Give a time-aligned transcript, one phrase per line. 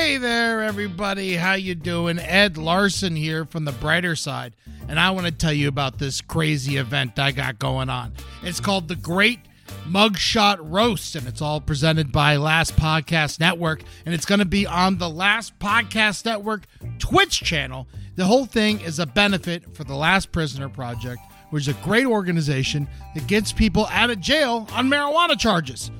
[0.00, 1.36] Hey there, everybody.
[1.36, 2.18] How you doing?
[2.18, 4.56] Ed Larson here from the brighter side,
[4.88, 8.14] and I want to tell you about this crazy event I got going on.
[8.42, 9.40] It's called the Great
[9.86, 14.66] Mugshot Roast, and it's all presented by Last Podcast Network, and it's going to be
[14.66, 16.62] on the Last Podcast Network
[16.98, 17.86] Twitch channel.
[18.16, 22.06] The whole thing is a benefit for the Last Prisoner Project, which is a great
[22.06, 25.90] organization that gets people out of jail on marijuana charges.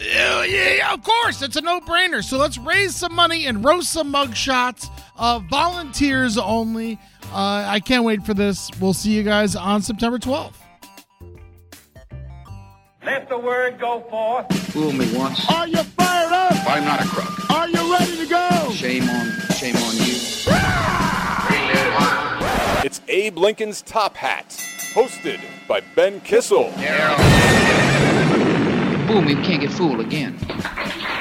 [0.00, 2.22] Yeah, yeah, of course, it's a no-brainer.
[2.22, 4.88] So let's raise some money and roast some mugshots.
[5.16, 6.98] Uh, volunteers only.
[7.32, 8.70] Uh, I can't wait for this.
[8.80, 10.54] We'll see you guys on September 12th.
[13.04, 14.52] Let the word go forth.
[14.72, 15.48] Fool me once.
[15.50, 16.52] Are you fired up?
[16.68, 17.50] I'm not a crook.
[17.50, 18.70] Are you ready to go?
[18.72, 20.14] Shame on, shame on you.
[22.84, 24.48] It's Abe Lincoln's Top Hat,
[24.92, 26.70] hosted by Ben Kissel.
[26.72, 28.43] Fool
[29.06, 30.34] me, we can't get fooled again.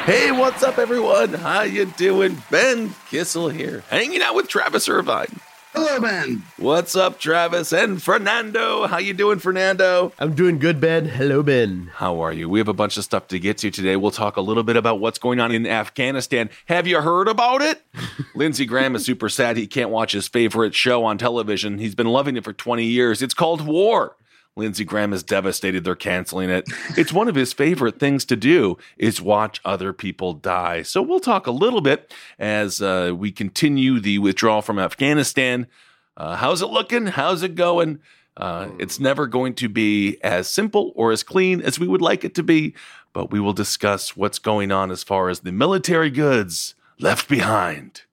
[0.05, 1.33] Hey, what's up, everyone?
[1.33, 2.41] How you doing?
[2.49, 5.39] Ben Kissel here, hanging out with Travis Irvine.
[5.73, 6.43] Hello, Ben.
[6.57, 8.85] What's up, Travis and Fernando?
[8.85, 10.13] How you doing, Fernando?
[10.19, 11.05] I'm doing good, Ben.
[11.05, 11.89] Hello, Ben.
[11.95, 12.47] How are you?
[12.47, 13.95] We have a bunch of stuff to get to today.
[13.95, 16.51] We'll talk a little bit about what's going on in Afghanistan.
[16.67, 17.81] Have you heard about it?
[18.35, 21.79] Lindsey Graham is super sad he can't watch his favorite show on television.
[21.79, 23.23] He's been loving it for 20 years.
[23.23, 24.15] It's called War.
[24.55, 26.65] Lindsey Graham is devastated they're canceling it.
[26.95, 30.83] It's one of his favorite things to do is watch other people die.
[30.83, 35.67] So we'll talk a little bit as uh, we continue the withdrawal from Afghanistan.
[36.15, 37.07] Uh, how's it looking?
[37.07, 37.99] How's it going?
[38.37, 42.23] Uh, it's never going to be as simple or as clean as we would like
[42.23, 42.75] it to be,
[43.11, 48.03] but we will discuss what's going on as far as the military goods left behind,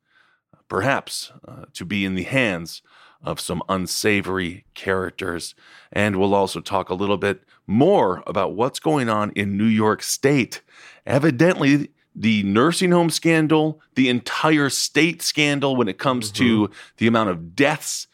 [0.69, 2.83] perhaps uh, to be in the hands
[3.23, 5.55] of some unsavory characters.
[5.93, 10.03] And we'll also talk a little bit more about what's going on in New York
[10.03, 10.63] State.
[11.07, 16.73] Evidently, the nursing home scandal, the entire state scandal when it comes to mm-hmm.
[16.97, 18.09] the amount of deaths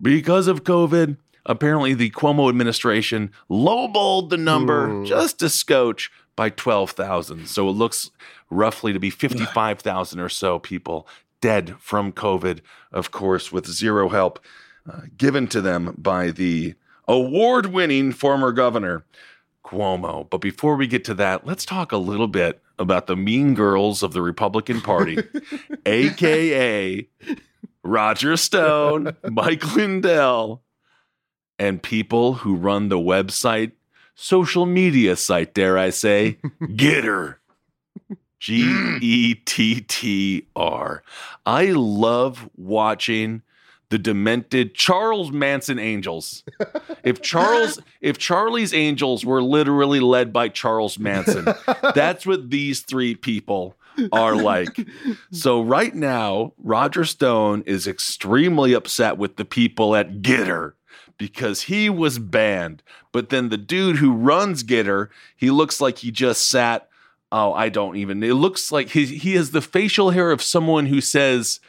[0.00, 1.16] because of COVID.
[1.46, 7.46] Apparently, the Cuomo administration lowballed the number just a scotch by 12,000.
[7.46, 8.10] So it looks
[8.50, 11.06] roughly to be 55,000 or so people
[11.44, 12.60] dead from COVID,
[12.90, 14.42] of course, with zero help
[14.90, 16.72] uh, given to them by the
[17.06, 19.04] award winning former governor,
[19.62, 20.26] Cuomo.
[20.30, 24.02] But before we get to that, let's talk a little bit about the mean girls
[24.02, 25.18] of the Republican Party,
[25.86, 27.08] AKA
[27.82, 30.62] Roger Stone, Mike Lindell,
[31.58, 33.72] and people who run the website,
[34.14, 37.36] social media site, dare I say, Gettr.
[38.40, 41.02] G E T T R.
[41.46, 43.42] I love watching
[43.90, 46.42] the demented Charles Manson Angels.
[47.04, 51.46] If Charles, if Charlie's Angels were literally led by Charles Manson,
[51.94, 53.76] that's what these three people
[54.12, 54.88] are like.
[55.30, 60.72] So right now, Roger Stone is extremely upset with the people at Gettr
[61.18, 62.82] because he was banned.
[63.12, 66.88] But then the dude who runs Gettr, he looks like he just sat
[67.36, 68.22] oh, I don't even.
[68.22, 71.60] It looks like he he has the facial hair of someone who says,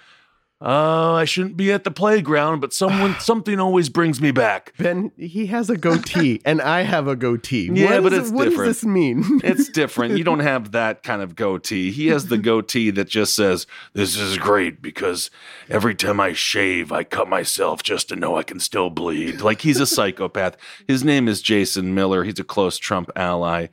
[0.62, 5.12] "Oh, I shouldn't be at the playground, but someone something always brings me back." Ben,
[5.17, 7.69] he has a goatee, and I have a goatee.
[7.73, 8.67] Yeah, What but it's it- what different.
[8.69, 9.41] does this mean?
[9.44, 10.17] It's different.
[10.17, 11.91] You don't have that kind of goatee.
[11.91, 15.29] He has the goatee that just says, This is great because
[15.69, 19.41] every time I shave, I cut myself just to know I can still bleed.
[19.41, 20.57] Like he's a psychopath.
[20.88, 22.23] His name is Jason Miller.
[22.23, 23.67] He's a close Trump ally.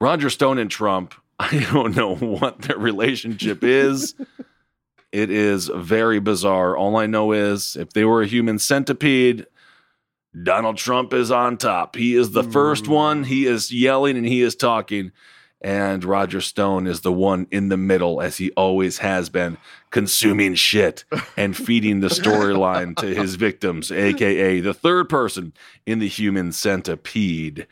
[0.00, 4.14] Roger Stone and Trump, I don't know what their relationship is.
[5.14, 6.76] It is very bizarre.
[6.76, 9.46] All I know is if they were a human centipede,
[10.42, 11.94] Donald Trump is on top.
[11.94, 12.92] He is the first hmm.
[12.92, 13.24] one.
[13.24, 15.12] He is yelling and he is talking.
[15.60, 19.56] And Roger Stone is the one in the middle, as he always has been,
[19.90, 21.04] consuming shit
[21.36, 25.54] and feeding the storyline to his victims, aka the third person
[25.86, 27.66] in the human centipede.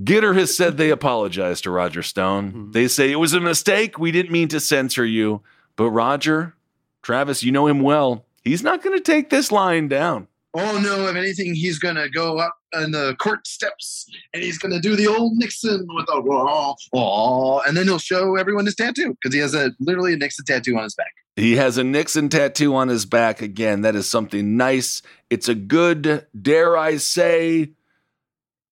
[0.00, 2.72] Gettr has said they apologized to Roger Stone.
[2.72, 3.98] They say it was a mistake.
[3.98, 5.42] We didn't mean to censor you.
[5.74, 6.54] But Roger,
[7.02, 8.26] Travis, you know him well.
[8.44, 10.28] He's not going to take this lying down.
[10.58, 11.06] Oh no!
[11.06, 15.06] If anything, he's gonna go up on the court steps and he's gonna do the
[15.06, 19.40] old Nixon with a wah, wah, and then he'll show everyone his tattoo because he
[19.40, 21.12] has a literally a Nixon tattoo on his back.
[21.34, 23.42] He has a Nixon tattoo on his back.
[23.42, 25.02] Again, that is something nice.
[25.28, 27.72] It's a good, dare I say,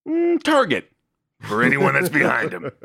[0.08, 0.90] mm, target
[1.44, 2.70] for anyone that's behind him.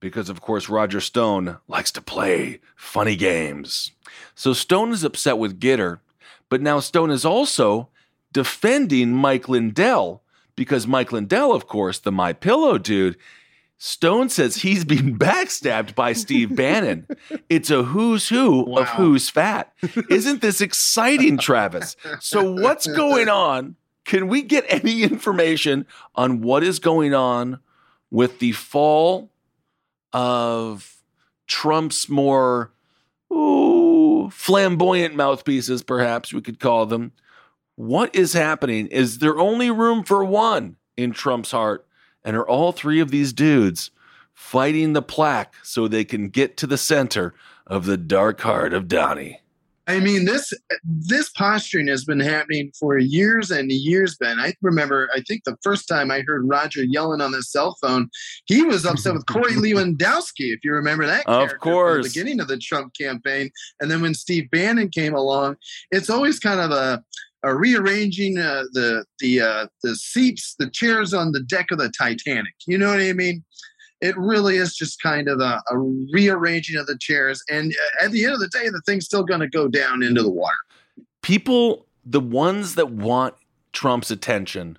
[0.00, 3.92] Because, of course, Roger Stone likes to play funny games.
[4.34, 6.00] So Stone is upset with Gettr,
[6.48, 7.90] but now Stone is also
[8.32, 10.22] defending Mike Lindell
[10.56, 13.18] because Mike Lindell, of course, the My Pillow dude,
[13.76, 17.06] Stone says he's been backstabbed by Steve Bannon.
[17.48, 19.72] It's a who's who of who's fat.
[20.08, 21.96] Isn't this exciting, Travis?
[22.20, 23.76] So what's going on?
[24.04, 27.60] Can we get any information on what is going on
[28.10, 29.30] with the fall
[30.12, 30.96] of
[31.46, 32.72] Trump's more
[33.32, 37.12] ooh, flamboyant mouthpieces, perhaps we could call them?
[37.76, 38.88] What is happening?
[38.88, 41.86] Is there only room for one in Trump's heart?
[42.24, 43.90] And are all three of these dudes
[44.34, 47.34] fighting the plaque so they can get to the center
[47.66, 49.40] of the dark heart of Donnie?
[49.90, 50.52] I mean this
[50.84, 54.16] this posturing has been happening for years and years.
[54.16, 55.08] Ben, I remember.
[55.14, 58.08] I think the first time I heard Roger yelling on the cell phone,
[58.46, 60.52] he was upset with Corey Lewandowski.
[60.54, 62.04] If you remember that, Of course.
[62.04, 63.50] the beginning of the Trump campaign,
[63.80, 65.56] and then when Steve Bannon came along,
[65.90, 67.02] it's always kind of a
[67.44, 71.90] uh, rearranging uh, the the uh, the seats, the chairs on the deck of the
[71.98, 72.54] Titanic.
[72.66, 73.44] You know what I mean?
[74.00, 75.78] It really is just kind of a, a
[76.12, 79.40] rearranging of the chairs, and at the end of the day, the thing's still going
[79.40, 80.56] to go down into the water.
[81.22, 83.34] people, the ones that want
[83.72, 84.78] Trump's attention,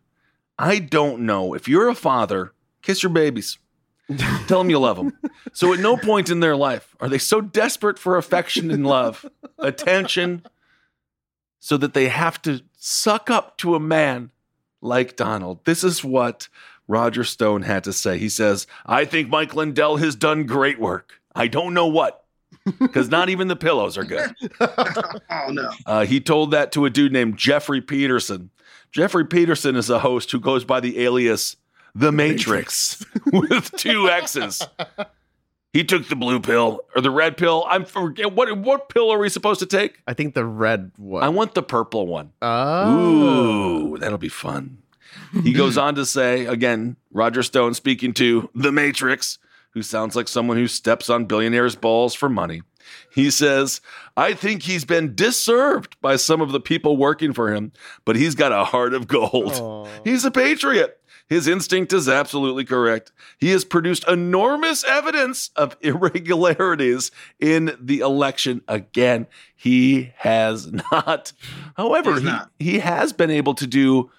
[0.58, 1.54] I don't know.
[1.54, 2.52] If you're a father,
[2.82, 3.58] kiss your babies.
[4.48, 5.18] Tell them you love them.
[5.54, 9.26] So at no point in their life are they so desperate for affection and love,
[9.60, 10.46] attention,
[11.60, 14.32] so that they have to suck up to a man
[14.82, 15.64] like Donald.
[15.64, 16.50] This is what
[16.88, 18.18] Roger Stone had to say.
[18.18, 21.22] He says, I think Mike Lindell has done great work.
[21.34, 22.26] I don't know what,
[22.80, 24.34] because not even the pillows are good.
[24.60, 25.72] oh no!
[25.86, 28.50] Uh, he told that to a dude named Jeffrey Peterson.
[28.92, 31.56] Jeffrey Peterson is a host who goes by the alias
[31.96, 34.62] The Matrix, with two X's.
[35.74, 37.66] He took the blue pill or the red pill.
[37.70, 40.02] I'm forget what what pill are we supposed to take?
[40.06, 41.24] I think the red one.
[41.24, 42.34] I want the purple one.
[42.42, 43.94] Oh.
[43.94, 44.80] Ooh, that'll be fun.
[45.44, 49.38] He goes on to say again, Roger Stone speaking to The Matrix,
[49.72, 52.62] who sounds like someone who steps on billionaires' balls for money.
[53.14, 53.82] He says,
[54.18, 57.72] I think he's been disserved by some of the people working for him,
[58.06, 59.88] but he's got a heart of gold.
[60.04, 60.98] He's a patriot.
[61.32, 63.14] His instinct is absolutely correct.
[63.38, 67.10] He has produced enormous evidence of irregularities
[67.40, 68.62] in the election.
[68.68, 71.32] Again, he has not.
[71.78, 72.52] However, he, not.
[72.60, 74.12] he has been able to do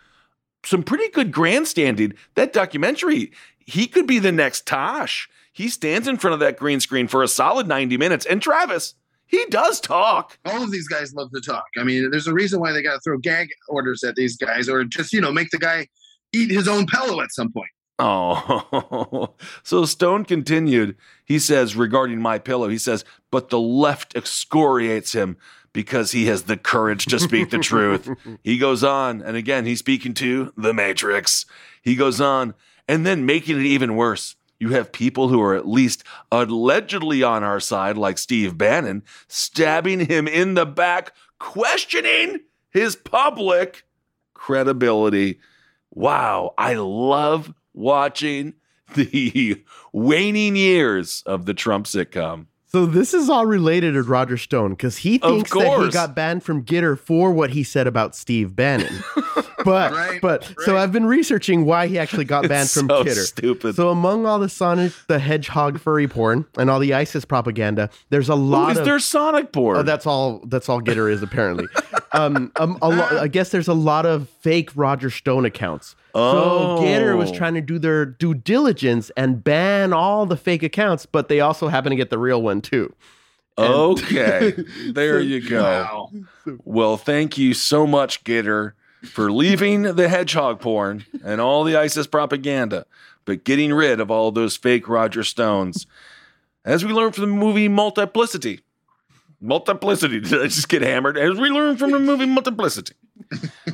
[0.64, 2.14] some pretty good grandstanding.
[2.34, 5.28] That documentary, he could be the next Tosh.
[5.52, 8.24] He stands in front of that green screen for a solid 90 minutes.
[8.24, 8.94] And Travis,
[9.26, 10.38] he does talk.
[10.44, 11.64] All of these guys love to talk.
[11.78, 14.68] I mean, there's a reason why they got to throw gag orders at these guys,
[14.68, 15.88] or just you know make the guy
[16.32, 17.70] eat his own pillow at some point.
[17.98, 20.96] Oh, so Stone continued.
[21.24, 25.36] He says regarding my pillow, he says, but the left excoriates him
[25.72, 28.08] because he has the courage to speak the truth.
[28.44, 31.46] He goes on, and again, he's speaking to the Matrix.
[31.80, 32.54] He goes on,
[32.88, 34.36] and then making it even worse.
[34.58, 40.06] You have people who are at least allegedly on our side, like Steve Bannon, stabbing
[40.06, 43.84] him in the back, questioning his public
[44.34, 45.40] credibility.
[45.90, 48.54] Wow, I love watching
[48.94, 49.62] the
[49.92, 52.46] waning years of the Trump sitcom.
[52.74, 56.42] So this is all related to Roger Stone because he thinks that he got banned
[56.42, 59.04] from Gettr for what he said about Steve Bannon.
[59.64, 63.04] but Right, but so I've been researching why he actually got banned It's from so
[63.04, 63.24] Gettr.
[63.26, 63.74] stupid.
[63.76, 68.28] So among all the Sonic the Hedgehog furry porn and all the ISIS propaganda, there's
[68.28, 69.76] a Who lot is of their Sonic board?
[69.78, 70.40] Oh, that's all.
[70.46, 71.66] That's all Gettr is apparently.
[72.12, 75.94] um, um, a lo- I guess there's a lot of fake Roger Stone accounts.
[76.14, 76.76] Oh.
[76.78, 81.06] So Gettr was trying to do their due diligence and ban all the fake accounts,
[81.06, 82.94] but they also happen to get the real one too.
[83.58, 84.54] okay,
[84.92, 85.62] there you go.
[85.62, 86.10] Wow.
[86.64, 88.72] Well, thank you so much, Gettr,
[89.04, 92.86] for leaving the hedgehog porn and all the ISIS propaganda,
[93.24, 95.86] but getting rid of all those fake Roger Stones.
[96.64, 98.60] As we learned from the movie Multiplicity.
[99.40, 100.20] Multiplicity.
[100.20, 101.18] Did I just get hammered?
[101.18, 102.94] As we learned from the movie Multiplicity.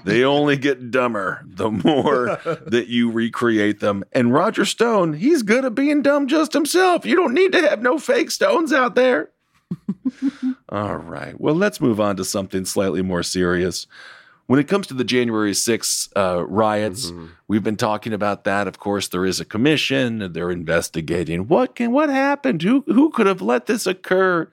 [0.04, 4.04] they only get dumber the more that you recreate them.
[4.12, 7.04] And Roger Stone, he's good at being dumb just himself.
[7.04, 9.30] You don't need to have no fake stones out there.
[10.70, 11.38] All right.
[11.38, 13.86] Well, let's move on to something slightly more serious.
[14.48, 17.26] When it comes to the January 6th uh, riots, Mm-hmm.
[17.48, 18.66] we've been talking about that.
[18.66, 20.32] Of course, there is a commission.
[20.32, 22.62] They're investigating what can what happened.
[22.62, 24.50] Who who could have let this occur?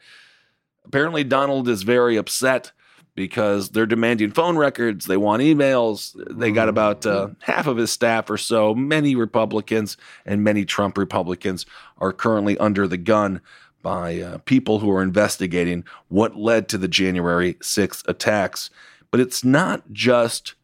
[0.86, 2.74] Apparently, Donald is very upset
[3.16, 5.06] because they're demanding phone records.
[5.06, 6.14] They want emails.
[6.30, 8.76] They got about uh, half of his staff or so.
[8.76, 11.66] Many Republicans and many Trump Republicans
[12.00, 13.40] are currently under the gun
[13.82, 18.70] by uh, people who are investigating what led to the January 6th attacks.
[19.12, 20.56] But it's not just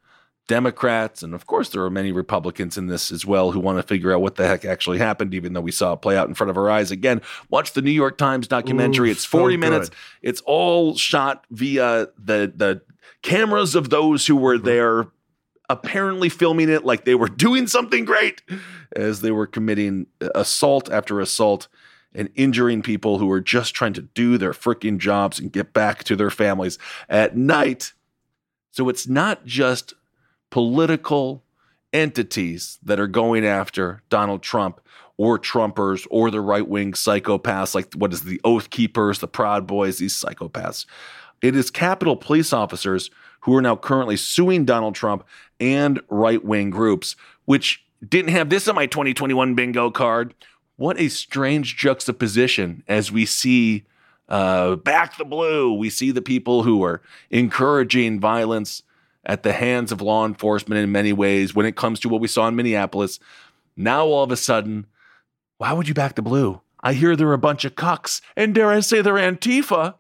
[0.48, 3.84] Democrats, and of course, there are many Republicans in this as well who want to
[3.84, 6.34] figure out what the heck actually happened, even though we saw it play out in
[6.34, 6.92] front of our eyes.
[6.92, 9.10] Again, watch the New York Times documentary.
[9.10, 9.92] Ooh, it's 40 so minutes.
[10.22, 12.82] It's all shot via the the
[13.22, 15.08] cameras of those who were there
[15.70, 18.42] apparently filming it like they were doing something great
[18.96, 21.68] as they were committing assault after assault
[22.14, 26.04] and injuring people who were just trying to do their freaking jobs and get back
[26.04, 27.94] to their families at night.
[28.72, 29.94] So it's not just
[30.50, 31.44] political
[31.94, 34.82] entities that are going after Donald Trump
[35.18, 39.68] or Trumpers or the right wing psychopaths, like what is the Oath Keepers, the Proud
[39.68, 40.86] Boys, these psychopaths.
[41.42, 43.12] It is Capitol police officers
[43.42, 45.25] who are now currently suing Donald Trump
[45.60, 50.34] and right wing groups, which didn't have this on my 2021 bingo card.
[50.75, 53.84] What a strange juxtaposition as we see
[54.32, 55.74] uh, back the blue.
[55.74, 58.82] We see the people who are encouraging violence
[59.26, 62.28] at the hands of law enforcement in many ways when it comes to what we
[62.28, 63.20] saw in Minneapolis.
[63.76, 64.88] Now, all of a sudden,
[65.58, 66.62] why would you back the blue?
[66.80, 69.96] I hear they're a bunch of cucks, and dare I say they're Antifa.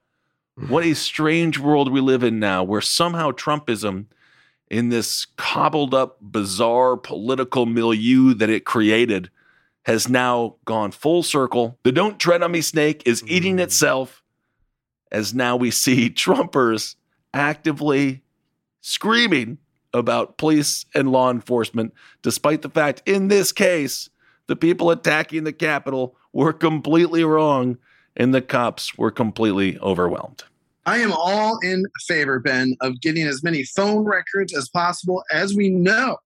[0.67, 4.05] What a strange world we live in now, where somehow Trumpism,
[4.69, 9.29] in this cobbled up, bizarre political milieu that it created,
[9.83, 11.77] has now gone full circle.
[11.83, 14.20] The don't tread on me snake is eating itself,
[15.11, 16.95] as now we see Trumpers
[17.33, 18.23] actively
[18.81, 19.57] screaming
[19.93, 24.09] about police and law enforcement, despite the fact, in this case,
[24.47, 27.77] the people attacking the Capitol were completely wrong
[28.15, 30.43] and the cops were completely overwhelmed.
[30.85, 35.23] I am all in favor, Ben, of getting as many phone records as possible.
[35.31, 36.17] As we know,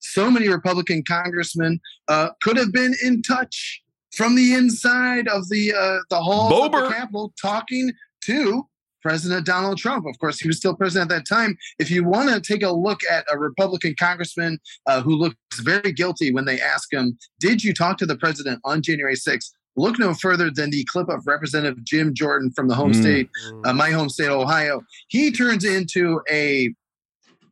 [0.00, 3.82] so many Republican congressmen uh, could have been in touch
[4.12, 7.92] from the inside of the uh, the halls of the Capitol, talking
[8.26, 8.66] to
[9.02, 10.04] President Donald Trump.
[10.06, 11.56] Of course, he was still president at that time.
[11.78, 15.92] If you want to take a look at a Republican congressman uh, who looks very
[15.92, 19.98] guilty when they ask him, "Did you talk to the president on January 6th?" Look
[19.98, 23.00] no further than the clip of Representative Jim Jordan from the home Mm.
[23.00, 23.30] state,
[23.64, 24.82] uh, my home state, Ohio.
[25.08, 26.74] He turns into a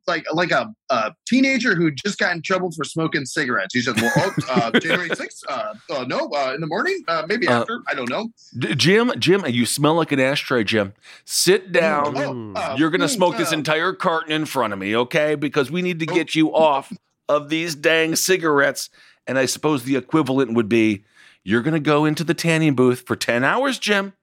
[0.08, 3.74] like like a, a teenager who just got in trouble for smoking cigarettes.
[3.74, 7.24] He says, "Well, oh, uh, January 6th, uh, uh, no, uh, in the morning, uh,
[7.28, 10.94] maybe Uh, after, I don't know." D- Jim, Jim, you smell like an ashtray, Jim.
[11.24, 12.16] Sit down.
[12.16, 15.34] Oh, You're going to smoke this entire carton in front of me, okay?
[15.34, 16.92] Because we need to get you off
[17.28, 18.88] of these dang cigarettes.
[19.26, 21.04] And I suppose the equivalent would be
[21.44, 24.14] you're going to go into the tanning booth for 10 hours, Jim,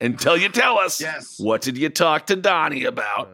[0.00, 1.38] until you tell us Yes.
[1.38, 3.30] what did you talk to Donnie about.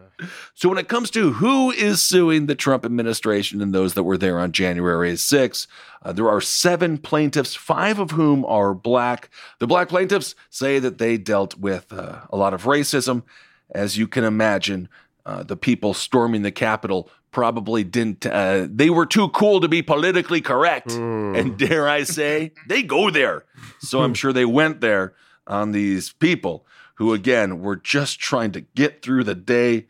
[0.55, 4.17] So when it comes to who is suing the Trump administration and those that were
[4.19, 5.67] there on January 6th,
[6.05, 9.31] uh, there are seven plaintiffs, five of whom are black.
[9.59, 13.25] The black plaintiffs say that they dealt with uh, a lot of racism.
[13.73, 14.89] As you can imagine,
[15.27, 19.83] uh, the people storming the Capitol probably didn't, uh, they were too cool to be
[19.83, 20.93] politically correct.
[20.93, 23.45] And dare I say, they go there.
[23.81, 25.15] So I'm sure they went there
[25.47, 29.87] on these people who, again, were just trying to get through the day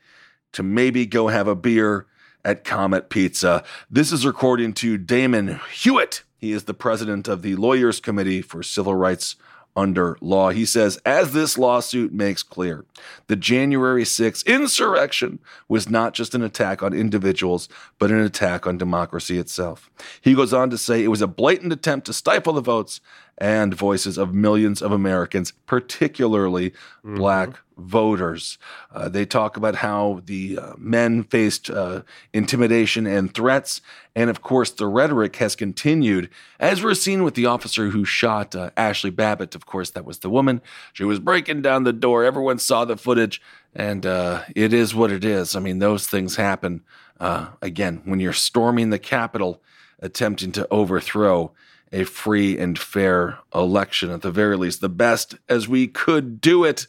[0.52, 2.06] to maybe go have a beer
[2.44, 3.64] at Comet Pizza.
[3.90, 6.22] This is according to Damon Hewitt.
[6.36, 9.36] He is the president of the Lawyers Committee for Civil Rights
[9.74, 10.50] under Law.
[10.50, 12.84] He says, as this lawsuit makes clear,
[13.28, 17.68] the January 6th insurrection was not just an attack on individuals,
[17.98, 19.90] but an attack on democracy itself.
[20.20, 23.00] He goes on to say it was a blatant attempt to stifle the votes
[23.42, 26.72] and voices of millions of Americans, particularly
[27.02, 28.56] black voters.
[28.94, 33.80] Uh, they talk about how the uh, men faced uh, intimidation and threats.
[34.14, 36.30] And of course, the rhetoric has continued,
[36.60, 39.56] as we're seeing with the officer who shot uh, Ashley Babbitt.
[39.56, 40.62] Of course, that was the woman.
[40.92, 42.22] She was breaking down the door.
[42.22, 43.42] Everyone saw the footage,
[43.74, 45.56] and uh, it is what it is.
[45.56, 46.82] I mean, those things happen.
[47.18, 49.60] Uh, again, when you're storming the Capitol,
[49.98, 51.52] attempting to overthrow
[51.92, 56.64] a free and fair election, at the very least, the best as we could do
[56.64, 56.86] it.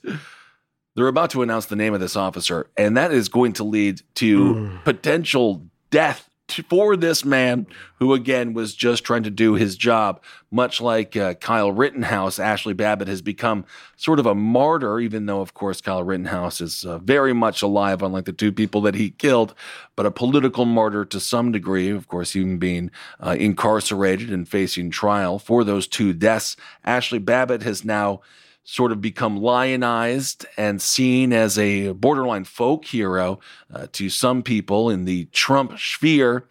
[0.95, 4.01] They're about to announce the name of this officer, and that is going to lead
[4.15, 4.77] to hmm.
[4.83, 7.65] potential death for this man
[8.00, 10.21] who, again, was just trying to do his job.
[10.51, 15.41] Much like uh, Kyle Rittenhouse, Ashley Babbitt has become sort of a martyr, even though,
[15.41, 19.09] of course, Kyle Rittenhouse is uh, very much alive, unlike the two people that he
[19.09, 19.55] killed,
[19.95, 24.91] but a political martyr to some degree, of course, even being uh, incarcerated and facing
[24.91, 26.55] trial for those two deaths.
[26.83, 28.21] Ashley Babbitt has now
[28.63, 33.39] sort of become lionized and seen as a borderline folk hero
[33.74, 36.48] uh, to some people in the Trump sphere.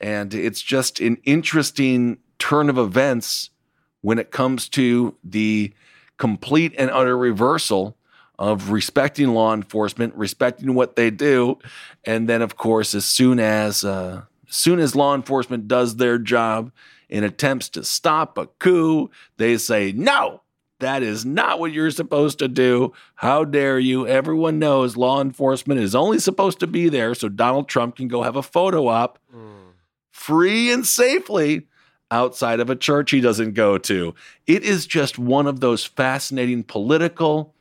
[0.00, 3.50] And it's just an interesting turn of events
[4.02, 5.72] when it comes to the
[6.18, 7.96] complete and utter reversal
[8.38, 11.58] of respecting law enforcement, respecting what they do,
[12.04, 16.18] and then, of course, as soon as uh, as soon as law enforcement does their
[16.18, 16.72] job
[17.08, 20.42] in attempts to stop a coup, they say no.
[20.84, 22.92] That is not what you're supposed to do.
[23.14, 24.06] How dare you?
[24.06, 28.22] Everyone knows law enforcement is only supposed to be there so Donald Trump can go
[28.22, 29.18] have a photo op
[30.10, 31.66] free and safely
[32.10, 34.14] outside of a church he doesn't go to.
[34.46, 37.54] It is just one of those fascinating political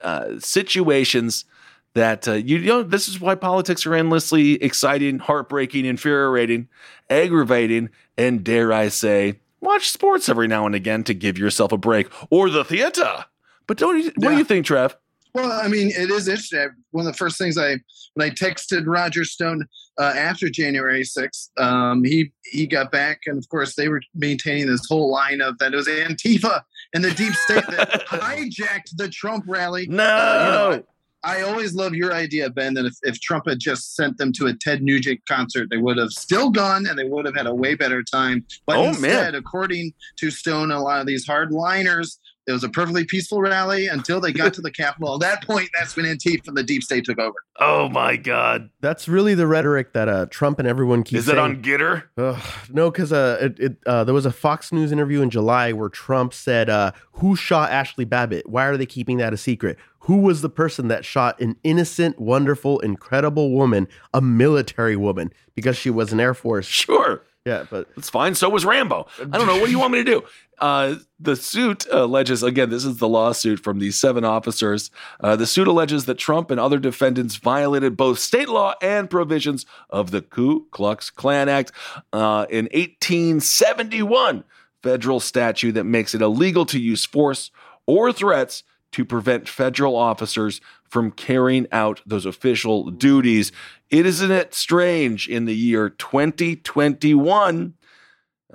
[0.00, 1.46] uh, situations
[1.94, 2.84] that uh, you, you know.
[2.84, 6.68] This is why politics are endlessly exciting, heartbreaking, infuriating,
[7.10, 11.78] aggravating, and dare I say, watch sports every now and again to give yourself a
[11.78, 13.26] break or the theater.
[13.66, 14.96] But don't you, what do you think, Trev?
[15.34, 16.70] Well, I mean, it is interesting.
[16.90, 17.76] One of the first things I
[18.14, 19.66] when I texted Roger Stone
[19.98, 24.66] uh, after January 6th, um, he he got back, and of course they were maintaining
[24.66, 26.62] this whole line of that it was Antifa
[26.94, 29.86] and the deep state that hijacked the Trump rally.
[29.86, 30.04] No.
[30.04, 30.86] Uh, you know,
[31.24, 34.46] I, always love your idea, Ben, that if, if Trump had just sent them to
[34.46, 37.54] a Ted Nugent concert, they would have still gone and they would have had a
[37.54, 38.44] way better time.
[38.66, 38.94] But Oh, man.
[38.94, 43.88] instead, according to Stone, a lot of these hardliners, it was a perfectly peaceful rally
[43.88, 45.14] until they got to the Capitol.
[45.14, 47.36] At that point, that's when Antifa and the deep state took over.
[47.60, 48.70] Oh my God!
[48.80, 51.20] That's really the rhetoric that uh, Trump and everyone keeps.
[51.20, 51.56] Is that saying.
[51.56, 52.04] on Gettr?
[52.16, 55.72] Ugh, no, because uh, it, it, uh, there was a Fox News interview in July
[55.72, 58.48] where Trump said, uh, "Who shot Ashley Babbitt?
[58.48, 59.76] Why are they keeping that a secret?
[60.00, 65.76] Who was the person that shot an innocent, wonderful, incredible woman, a military woman, because
[65.76, 67.22] she was an Air Force?" Sure.
[67.48, 68.34] Yeah, but It's fine.
[68.34, 69.06] So was Rambo.
[69.18, 69.56] I don't know.
[69.56, 70.22] What do you want me to do?
[70.60, 74.90] Uh, the suit alleges, again, this is the lawsuit from these seven officers.
[75.20, 79.66] Uh, the suit alleges that Trump and other defendants violated both state law and provisions
[79.88, 81.70] of the Ku Klux Klan Act
[82.12, 84.42] uh, in 1871,
[84.82, 87.52] federal statute that makes it illegal to use force
[87.86, 93.52] or threats to prevent federal officers from carrying out those official duties.
[93.90, 97.74] It isn't it strange in the year 2021,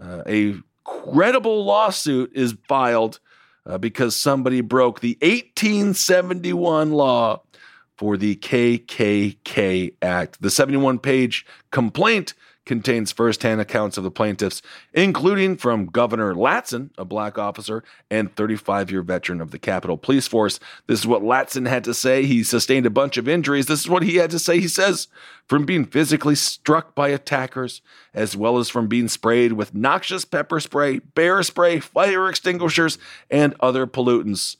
[0.01, 3.19] uh, a credible lawsuit is filed
[3.65, 7.41] uh, because somebody broke the 1871 law
[7.97, 10.41] for the KKK Act.
[10.41, 12.33] The 71 page complaint
[12.65, 14.61] contains firsthand accounts of the plaintiffs,
[14.93, 20.27] including from Governor Latson, a black officer and 35 year veteran of the Capitol Police
[20.27, 20.59] Force.
[20.87, 22.25] This is what Latson had to say.
[22.25, 23.65] He sustained a bunch of injuries.
[23.65, 24.59] This is what he had to say.
[24.59, 25.07] He says,
[25.47, 27.81] from being physically struck by attackers,
[28.13, 32.97] as well as from being sprayed with noxious pepper spray, bear spray, fire extinguishers,
[33.29, 34.55] and other pollutants.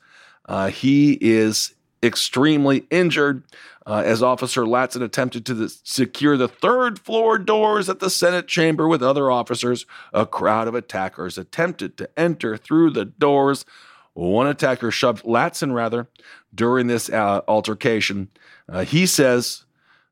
[0.45, 3.43] Uh, he is extremely injured
[3.85, 8.47] uh, as Officer Latson attempted to the, secure the third floor doors at the Senate
[8.47, 9.85] chamber with other officers.
[10.13, 13.65] A crowd of attackers attempted to enter through the doors.
[14.13, 16.07] One attacker shoved Latson, rather,
[16.53, 18.29] during this uh, altercation.
[18.69, 19.65] Uh, he says,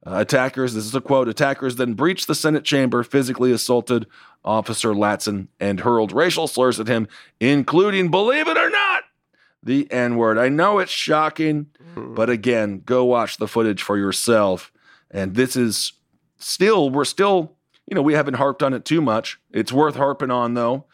[0.06, 4.08] uh, attackers, this is a quote, attackers then breached the Senate chamber, physically assaulted
[4.43, 7.08] Officer Latson, and hurled racial slurs at him,
[7.39, 9.04] including, believe it or not,
[9.63, 10.38] the N word.
[10.38, 14.71] I know it's shocking, but again, go watch the footage for yourself.
[15.10, 15.93] And this is
[16.38, 19.39] still, we're still, you know, we haven't harped on it too much.
[19.52, 20.86] It's worth harping on, though.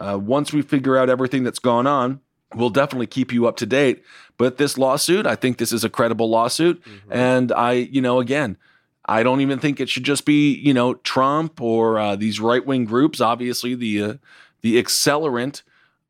[0.00, 2.20] Uh, once we figure out everything that's gone on,
[2.54, 4.02] we'll definitely keep you up to date.
[4.38, 6.82] But this lawsuit, I think this is a credible lawsuit.
[7.10, 8.56] And I, you know, again,
[9.04, 12.64] I don't even think it should just be, you know, Trump or uh, these right
[12.64, 13.20] wing groups.
[13.20, 14.14] Obviously, the uh,
[14.62, 15.62] the accelerant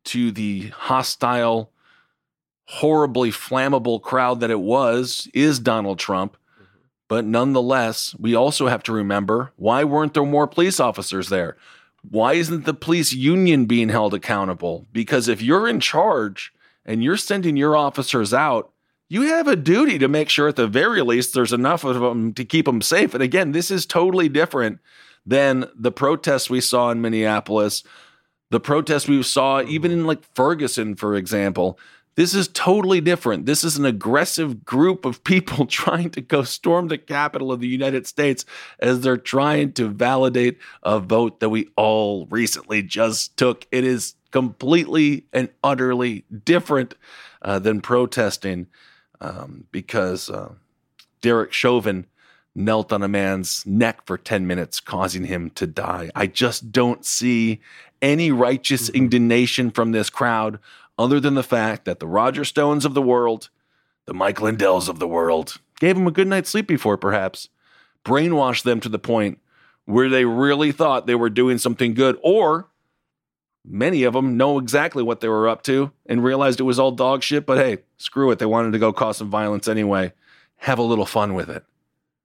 [0.05, 1.73] to the hostile,
[2.67, 6.37] horribly flammable crowd that it was is Donald Trump.
[6.55, 6.65] Mm-hmm.
[7.09, 11.57] But nonetheless, we also have to remember why weren't there more police officers there?
[12.09, 14.87] Why isn't the police union being held accountable?
[14.93, 16.53] Because if you're in charge
[16.85, 18.73] and you're sending your officers out,
[19.09, 22.33] you have a duty to make sure at the very least there's enough of them
[22.35, 23.15] to keep them safe.
[23.15, 24.81] And again, this is totally different
[25.25, 27.83] than the protests we saw in Minneapolis,
[28.51, 30.01] the protests we saw even mm-hmm.
[30.01, 31.79] in like Ferguson, for example.
[32.17, 33.45] This is totally different.
[33.45, 37.69] This is an aggressive group of people trying to go storm the capital of the
[37.69, 38.45] United States
[38.81, 43.67] as they're trying to validate a vote that we all recently just took.
[43.71, 46.95] It is completely and utterly different
[47.43, 48.67] uh, than protesting
[49.21, 50.55] um, because uh,
[51.21, 52.07] Derek Chauvin
[52.55, 56.11] knelt on a man's neck for 10 minutes, causing him to die.
[56.15, 57.61] I just don't see
[58.01, 60.59] any righteous indignation from this crowd
[60.99, 63.49] other than the fact that the Roger Stones of the world,
[64.07, 67.49] the Mike Lindells of the world, gave them a good night's sleep before, perhaps,
[68.05, 69.39] brainwashed them to the point
[69.85, 72.69] where they really thought they were doing something good, or
[73.65, 76.93] many of them know exactly what they were up to and realized it was all
[76.93, 78.39] dog shit, but hey, screw it.
[78.39, 80.13] They wanted to go cause some violence anyway.
[80.59, 81.65] Have a little fun with it.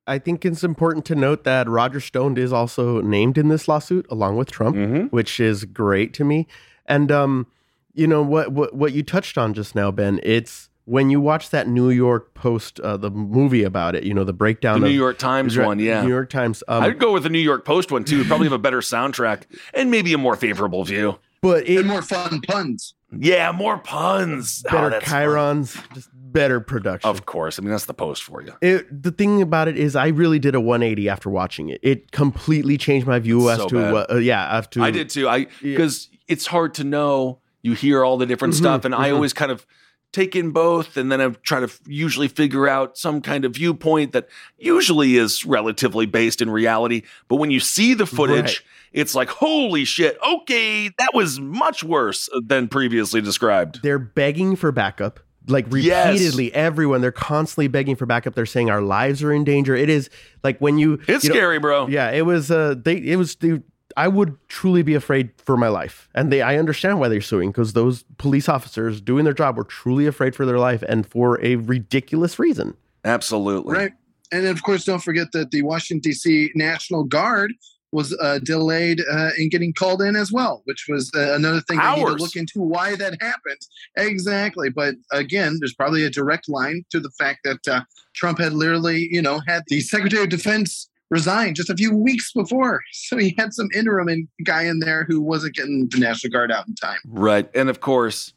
[0.08, 4.06] I think it's important to note that Roger Stone is also named in this lawsuit
[4.10, 5.12] along with Trump, Mhm.
[5.12, 6.48] which is great to me.
[6.86, 7.48] And um,
[7.94, 10.20] you know what what what you touched on just now, Ben.
[10.24, 14.04] It's when you watch that New York Post, uh, the movie about it.
[14.04, 14.80] You know the breakdown.
[14.82, 16.02] The of, New York Times Right, one, yeah.
[16.04, 16.64] New York Times.
[16.68, 18.24] Um, I'd go with the New York Post one too.
[18.26, 21.20] Probably have a better soundtrack and maybe a more favorable view.
[21.42, 22.94] but it and more fun puns.
[23.18, 24.64] Yeah, more puns.
[24.68, 25.22] Oh, better that's fun.
[25.28, 27.10] chirons, just better production.
[27.10, 27.60] Of course.
[27.60, 28.54] I mean, that's the Post for you.
[28.62, 31.82] It, the thing about it is, I really did a 180 after watching it.
[31.84, 33.94] It completely changed my view as So to bad.
[33.94, 34.12] what.
[34.12, 35.28] Uh, yeah, as to I did too.
[35.28, 37.40] I because it's hard to know.
[37.64, 39.66] You hear all the different Mm-hmm, stuff, and I always kind of
[40.14, 43.54] take in both, and then I try to f- usually figure out some kind of
[43.54, 47.04] viewpoint that usually is relatively based in reality.
[47.30, 48.62] But when you see the footage, Right.
[48.92, 50.18] it's like, holy shit!
[50.42, 53.82] Okay, that was much worse than previously described.
[53.84, 55.20] They're begging for backup.
[55.48, 56.14] Like Yes.
[56.14, 58.36] repeatedly, everyone they're constantly begging for backup.
[58.36, 59.76] They're saying our lives are in danger.
[59.76, 60.10] It is
[60.44, 61.88] like when you It's you know- scary, bro.
[61.88, 62.52] Yeah, it was.
[62.52, 63.36] Uh, they it was.
[63.36, 63.60] They,
[63.98, 66.42] I would truly be afraid for my life, and they.
[66.42, 70.36] I understand why they're suing because those police officers doing their job were truly afraid
[70.36, 72.76] for their life and for a ridiculous reason.
[73.04, 73.76] Absolutely.
[73.76, 73.92] Right.
[74.32, 76.52] And then, of course, don't forget that the Washington, D.C.
[76.56, 77.52] National Guard
[77.92, 81.78] was uh, delayed uh, in getting called in as well, which was uh, another thing
[81.78, 83.60] they need to look into why that happened.
[83.98, 84.70] Exactly.
[84.70, 87.82] But again, there's probably a direct line to the fact that uh,
[88.16, 92.32] Trump had literally, you know, had the Secretary of Defense resign just a few weeks
[92.34, 92.82] before.
[92.94, 96.52] So he had some interim in- guy in there who wasn't getting the National Guard
[96.52, 96.98] out in time.
[97.06, 97.50] Right.
[97.54, 98.34] And of course,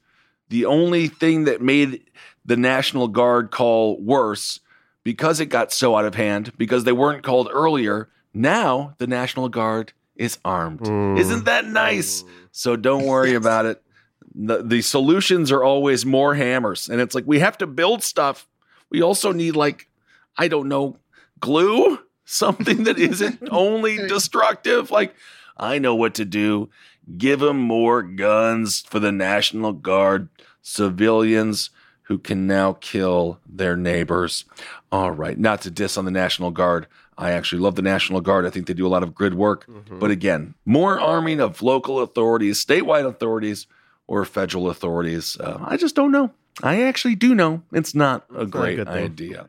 [0.49, 2.03] the only thing that made
[2.45, 4.59] the National Guard call worse
[5.05, 9.49] because it got so out of hand, because they weren't called earlier, now the National
[9.49, 10.81] Guard is armed.
[10.81, 11.19] Mm.
[11.21, 12.25] Isn't that nice?
[12.51, 13.83] So don't worry about it.
[14.35, 16.89] The, the solutions are always more hammers.
[16.89, 18.49] And it's like we have to build stuff.
[18.91, 19.89] We also need, like,
[20.37, 20.97] I don't know,
[21.39, 21.99] glue?
[22.25, 24.91] Something that isn't only destructive.
[24.91, 25.15] Like,
[25.57, 26.71] I know what to do.
[27.19, 30.29] Give them more guns for the National Guard,
[30.63, 31.71] civilians
[32.03, 34.45] who can now kill their neighbors.
[34.93, 36.87] All right, not to diss on the National Guard.
[37.17, 38.45] I actually love the National Guard.
[38.45, 39.67] I think they do a lot of good work.
[39.89, 43.67] But again, more arming of local authorities, statewide authorities,
[44.07, 45.39] or federal authorities.
[45.39, 46.31] Uh, I just don't know.
[46.63, 49.05] I actually do know it's not a not a great good thing.
[49.05, 49.49] idea.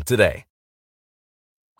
[0.05, 0.45] today.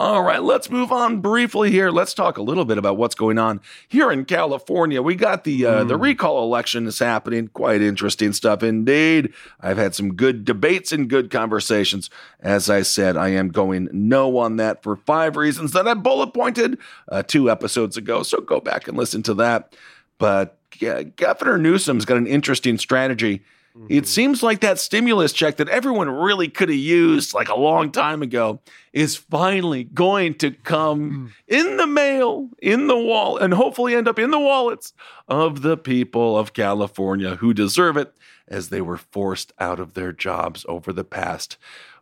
[0.02, 1.92] All right, let's move on briefly here.
[1.92, 5.00] Let's talk a little bit about what's going on here in California.
[5.00, 7.50] We got the uh, the recall election is happening.
[7.50, 9.32] Quite interesting stuff indeed.
[9.60, 12.10] I've had some good debates and good conversations.
[12.40, 16.34] As I said, I am going no on that for five reasons that I bullet
[16.34, 18.24] pointed uh, two episodes ago.
[18.24, 19.76] So go back and listen to that.
[20.18, 23.44] But yeah, Governor Newsom's got an interesting strategy.
[23.74, 24.06] It mm-hmm.
[24.06, 28.22] seems like that stimulus check that everyone really could have used like a long time
[28.22, 28.60] ago
[28.92, 31.32] is finally going to come mm.
[31.48, 34.94] in the mail, in the wall, and hopefully end up in the wallets
[35.28, 38.14] of the people of California who deserve it
[38.48, 41.58] as they were forced out of their jobs over the past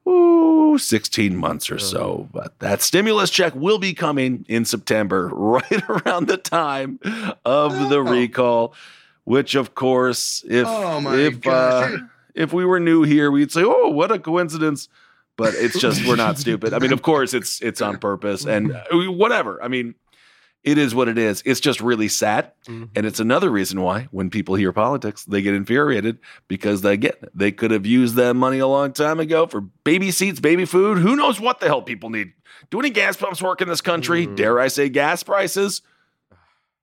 [0.08, 2.28] ooh, 16 months or so.
[2.34, 7.00] But that stimulus check will be coming in September, right around the time
[7.46, 8.74] of the recall
[9.30, 11.94] which of course if Oh my if gosh.
[11.94, 11.98] uh,
[12.34, 14.90] if we were new here we'd say oh what a coincidence.
[15.38, 16.74] But it's just we're not stupid.
[16.74, 18.84] I mean of course it's it's on purpose and uh,
[19.24, 19.62] whatever.
[19.64, 19.96] I mean
[20.64, 21.42] it is what it is.
[21.46, 22.52] It's just really sad.
[22.68, 26.18] And it's another reason why when people hear politics they get infuriated
[26.50, 30.12] because they get they could have used that money a long time ago for baby
[30.12, 30.98] seats baby food.
[30.98, 32.34] Who knows what the hell people need?
[32.72, 34.26] Do any gas pumps work in this country?
[34.26, 35.82] Dare i say gas prices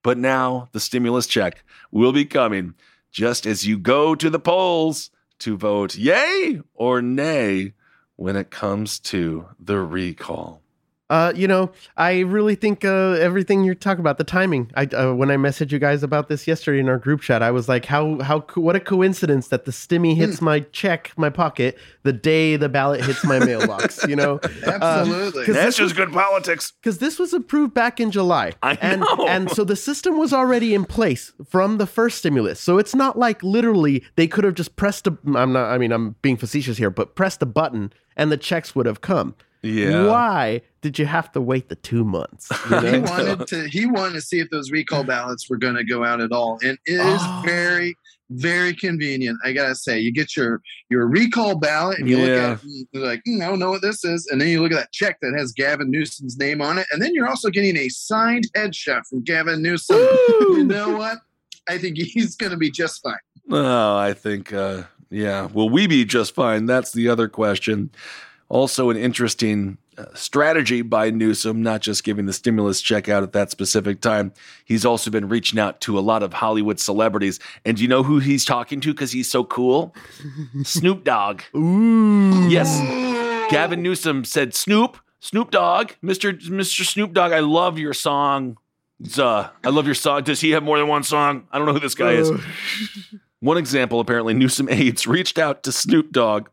[0.07, 2.75] but now the stimulus check will be coming
[3.11, 7.73] just as you go to the polls to vote yay or nay
[8.15, 10.63] when it comes to the recall.
[11.09, 14.73] Uh, you know, I really think uh, everything you're talking about the timing.
[14.75, 17.53] I uh, when I messaged you guys about this yesterday in our group chat, I
[17.53, 21.31] was like, how how co- what a coincidence that the stimmy hits my check my
[21.31, 24.05] pocket the day the ballot hits my mailbox.
[24.09, 25.43] You know, Absolutely.
[25.43, 26.73] Uh, 'cause That's this just good politics.
[26.83, 28.53] because this was approved back in July.
[28.63, 29.27] I and, know.
[29.29, 32.59] And so the system was already in place from the first stimulus.
[32.59, 35.93] So it's not like literally they could have just pressed a I'm not I mean
[35.93, 39.35] I'm being facetious here, but pressed a button and the checks would have come.
[39.67, 40.07] Yeah.
[40.07, 42.49] Why did you have to wait the 2 months?
[42.71, 45.85] You he wanted to he wanted to see if those recall ballots were going to
[45.85, 47.43] go out at all and it is Oh.
[47.45, 47.97] very
[48.31, 52.53] very convenient i gotta say you get your your recall ballot and you look at
[52.59, 54.73] it and you're like "Hmm, i don't know what this is and then you look
[54.73, 57.77] at that check that has gavin newsom's name on it and then you're also getting
[57.77, 59.99] a signed headshot from gavin newsom
[60.41, 61.19] you know what
[61.69, 63.15] i think he's going to be just fine
[63.49, 65.47] Oh, I think, uh, yeah.
[65.47, 66.67] Will we be just fine?
[66.67, 67.91] That's the other question.
[68.49, 73.33] Also, an interesting uh, strategy by Newsom, not just giving the stimulus check out at
[73.33, 74.33] that specific time.
[74.65, 77.41] He's also been reaching out to a lot of Hollywood celebrities.
[77.65, 79.95] And do you know who he's talking to because he's so cool?
[80.63, 81.43] Snoop Dogg.
[81.57, 82.49] Ooh.
[82.49, 82.79] Yes.
[83.51, 86.39] Gavin Newsom said, Snoop, Snoop Dogg, Mr.
[86.41, 86.85] Mr.
[86.85, 88.59] Snoop Dogg, I love your song.
[89.19, 90.23] Uh, I love your song.
[90.23, 91.47] Does he have more than one song?
[91.51, 92.31] I don't know who this guy is.
[93.41, 96.49] One example, apparently, Newsom aides reached out to Snoop Dogg,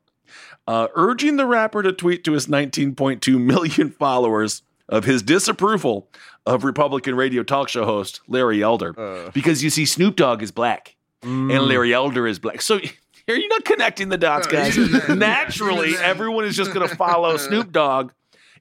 [0.67, 6.09] uh, urging the rapper to tweet to his 19.2 million followers of his disapproval
[6.45, 9.31] of Republican radio talk show host Larry Elder.
[9.33, 12.61] because you see, Snoop Dogg is black and Larry Elder is black.
[12.61, 12.75] So
[13.29, 14.77] are you not connecting the dots, guys?
[15.09, 18.11] Naturally, everyone is just going to follow Snoop Dogg.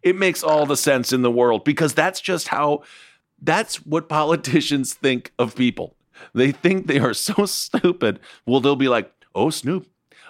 [0.03, 2.83] It makes all the sense in the world because that's just how
[3.41, 5.97] that's what politicians think of people.
[6.35, 8.21] They think they are so stupid.
[8.47, 9.89] Well, they'll be like, oh, Snoop.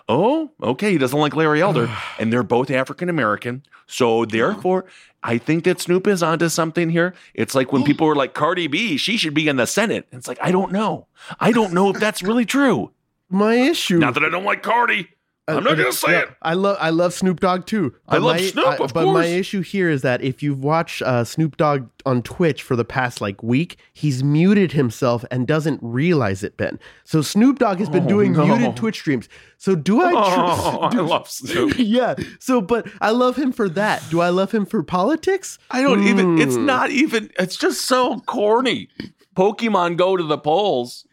[0.08, 0.92] Oh, okay.
[0.92, 1.88] He doesn't like Larry Elder.
[2.18, 3.62] and they're both African American.
[3.86, 4.86] So therefore,
[5.22, 7.14] I think that Snoop is onto something here.
[7.34, 10.08] It's like when people were like, Cardi B, she should be in the Senate.
[10.12, 11.06] It's like, I don't know.
[11.38, 12.90] I don't know if that's really true.
[13.28, 13.98] My issue.
[13.98, 15.08] Not that I don't like Cardi.
[15.48, 16.28] I'm not Uh, going to say yeah, it.
[16.40, 17.92] I love I love Snoop Dogg too.
[18.08, 19.14] I love my, Snoop, of but course.
[19.14, 22.84] my issue here is that if you've watched uh, Snoop Dogg on Twitch for the
[22.84, 26.56] past like week, he's muted himself and doesn't realize it.
[26.56, 28.46] Ben, so Snoop Dogg has been Oh, doing no.
[28.46, 29.28] muted Twitch streams.
[29.58, 30.12] So do I?
[30.14, 31.74] Oh, I love Snoop.
[31.78, 32.14] yeah.
[32.38, 34.00] So, but I love him for that.
[34.10, 35.58] Do I love him for politics?
[35.72, 36.66] I don't even, it's Hmm.
[36.66, 38.88] not even, it's just so corny.
[39.36, 41.04] Pokemon go to the polls.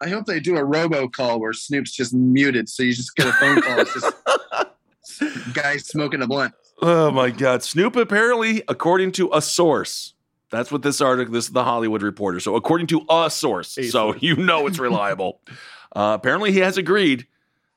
[0.00, 3.32] I hope they do a robocall where Snoop's just muted, so you just get a
[3.32, 3.78] phone call.
[3.80, 6.54] It's just guy smoking a blunt.
[6.82, 7.62] Oh my God.
[7.62, 10.14] Snoop apparently, according to a source,
[10.50, 12.40] that's what this article, this is the Hollywood Reporter.
[12.40, 14.22] So, according to a source, A so source.
[14.22, 15.40] you know it's reliable.
[15.94, 17.26] uh, apparently, he has agreed,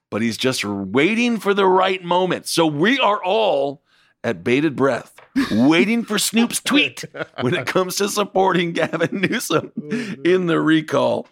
[0.10, 2.48] but he's just waiting for the right moment.
[2.48, 3.82] So, we are all
[4.24, 5.14] at bated breath,
[5.52, 7.04] waiting for Snoop's tweet
[7.42, 9.74] when it comes to supporting Gavin Newsom
[10.24, 11.28] in the recall.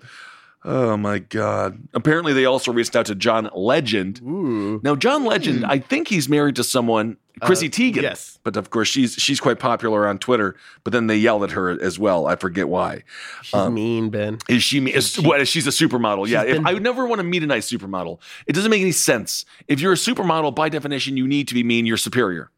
[0.63, 1.79] Oh my God.
[1.93, 4.21] Apparently, they also reached out to John Legend.
[4.23, 4.79] Ooh.
[4.83, 8.01] Now, John Legend, I think he's married to someone, Chrissy Uh, Teigen.
[8.03, 8.37] yes.
[8.43, 10.55] But of course, she's she's quite popular on Twitter.
[10.83, 12.27] But then they yelled at her as well.
[12.27, 13.03] I forget why.
[13.41, 14.37] She's Um, mean, Ben.
[14.49, 14.79] Is she?
[14.91, 15.47] Is, what?
[15.47, 16.27] She's a supermodel.
[16.27, 16.43] Yeah.
[16.43, 18.19] If, I would never want to meet a nice supermodel.
[18.45, 19.45] It doesn't make any sense.
[19.67, 21.85] If you're a supermodel, by definition, you need to be mean.
[21.87, 22.51] You're superior.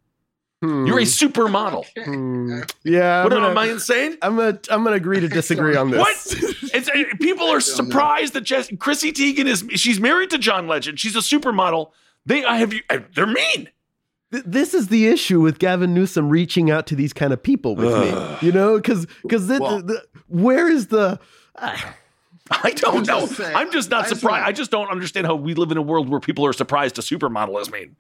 [0.64, 1.86] You're a supermodel.
[2.04, 2.62] Hmm.
[2.84, 3.24] Yeah.
[3.24, 4.18] What I'm am I insane?
[4.22, 6.00] I'm gonna I'm gonna agree to disagree on this.
[6.00, 6.54] What?
[6.76, 9.64] It's, uh, people are surprised that Jess, Chrissy Teigen is.
[9.80, 11.00] She's married to John Legend.
[11.00, 11.92] She's a supermodel.
[12.26, 12.82] They, I have you.
[13.14, 13.70] They're mean.
[14.32, 17.94] This is the issue with Gavin Newsom reaching out to these kind of people with
[17.94, 18.42] Ugh.
[18.42, 18.48] me.
[18.48, 19.84] You know, because because Well-
[20.28, 21.20] where is the
[22.52, 23.20] I don't I'm know.
[23.28, 24.42] just saying, I'm just not I just surprised.
[24.42, 26.98] wanna- I just don't understand how we live in a world where people are surprised
[26.98, 27.96] a supermodel is mean.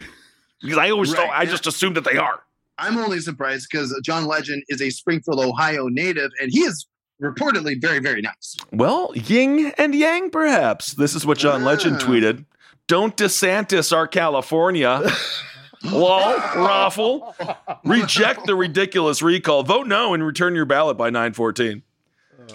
[0.62, 1.50] Because I always Right, thought, I yeah.
[1.52, 2.42] just assume that they are.
[2.78, 6.88] I'm only surprised because John Legend is a Springfield, Ohio native, and he is
[7.22, 8.58] reportedly very, very nice.
[8.72, 10.94] Well, yin and yang, perhaps.
[10.94, 12.06] This is what John Legend Ah.
[12.06, 12.46] tweeted.
[12.88, 15.02] Don't DeSantis our California.
[15.84, 17.36] Lol, raffle.
[17.86, 19.64] Reject the ridiculous recall.
[19.64, 21.84] Vote no and return your ballot by 914.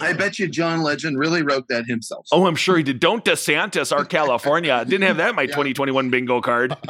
[0.01, 2.27] I bet you John Legend really wrote that himself.
[2.31, 2.99] Oh, I'm sure he did.
[2.99, 4.83] Don't DeSantis our California.
[4.85, 6.75] Didn't have that in my 2021 bingo card.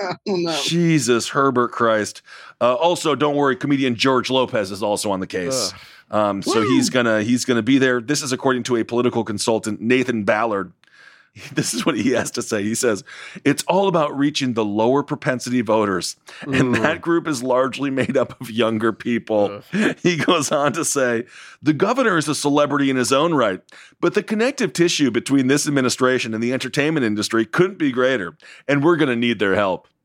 [0.00, 0.58] Oh, no.
[0.62, 2.22] Jesus, Herbert Christ.
[2.60, 5.72] Uh, also, don't worry, comedian George Lopez is also on the case.
[6.10, 8.00] Um, so he's gonna he's gonna be there.
[8.00, 10.72] This is according to a political consultant, Nathan Ballard.
[11.54, 12.62] This is what he has to say.
[12.62, 13.04] He says,
[13.44, 16.16] It's all about reaching the lower propensity voters.
[16.42, 19.62] And that group is largely made up of younger people.
[20.02, 21.24] He goes on to say,
[21.62, 23.60] The governor is a celebrity in his own right,
[24.00, 28.36] but the connective tissue between this administration and the entertainment industry couldn't be greater.
[28.66, 29.88] And we're going to need their help.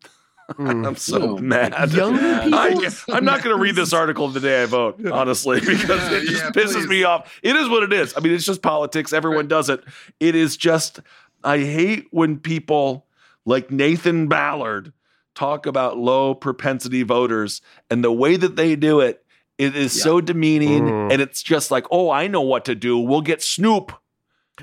[0.57, 0.85] Mm.
[0.85, 1.73] I'm so mad.
[1.93, 2.59] Younger people?
[2.59, 6.27] I, am not going to read this article the day I vote, honestly, because it
[6.27, 6.87] just Yeah, pisses please.
[6.87, 7.39] me off.
[7.41, 8.13] It is what it is.
[8.15, 9.13] I mean, it's just politics.
[9.13, 9.81] Everyone does it.
[10.19, 10.99] It is just,
[11.43, 13.07] I hate when people
[13.45, 14.93] like Nathan Ballard
[15.35, 19.19] talk about low propensity voters and the way that they do it.
[19.57, 21.11] It is so demeaning, Mm.
[21.13, 22.97] and it's just like, oh, I know what to do.
[22.97, 23.91] We'll get Snoop.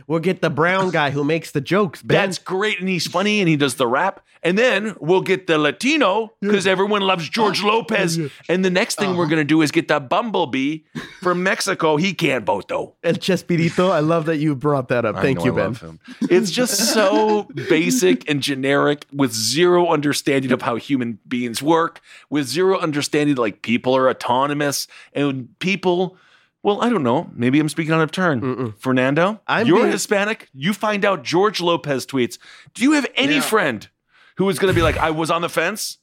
[0.06, 2.02] We'll get the brown guy who makes the jokes.
[2.02, 2.16] Ben.
[2.16, 4.24] That's great, and he's funny, and he does the rap.
[4.42, 8.18] And then we'll get the Latino because everyone loves George oh, Lopez.
[8.48, 9.30] And the next thing we're uh-huh.
[9.30, 10.80] gonna do is get the Bumblebee
[11.20, 11.96] from Mexico.
[11.98, 12.94] He can't vote though.
[13.04, 13.90] El Chespirito.
[13.90, 15.16] I love that you brought that up.
[15.16, 15.66] I Thank know you, I Ben.
[15.66, 16.00] love him.
[16.30, 22.00] It's just so basic and generic with zero understanding of how human beings work,
[22.30, 26.16] with zero understanding like people are autonomous and people.
[26.62, 27.30] Well, I don't know.
[27.34, 28.72] Maybe I'm speaking out of turn.
[28.78, 30.48] Fernando, I'm you're being- Hispanic.
[30.52, 32.38] You find out George Lopez tweets.
[32.74, 33.40] Do you have any Yeah.
[33.40, 33.88] friend
[34.36, 35.98] who is going to be like, I was on the fence,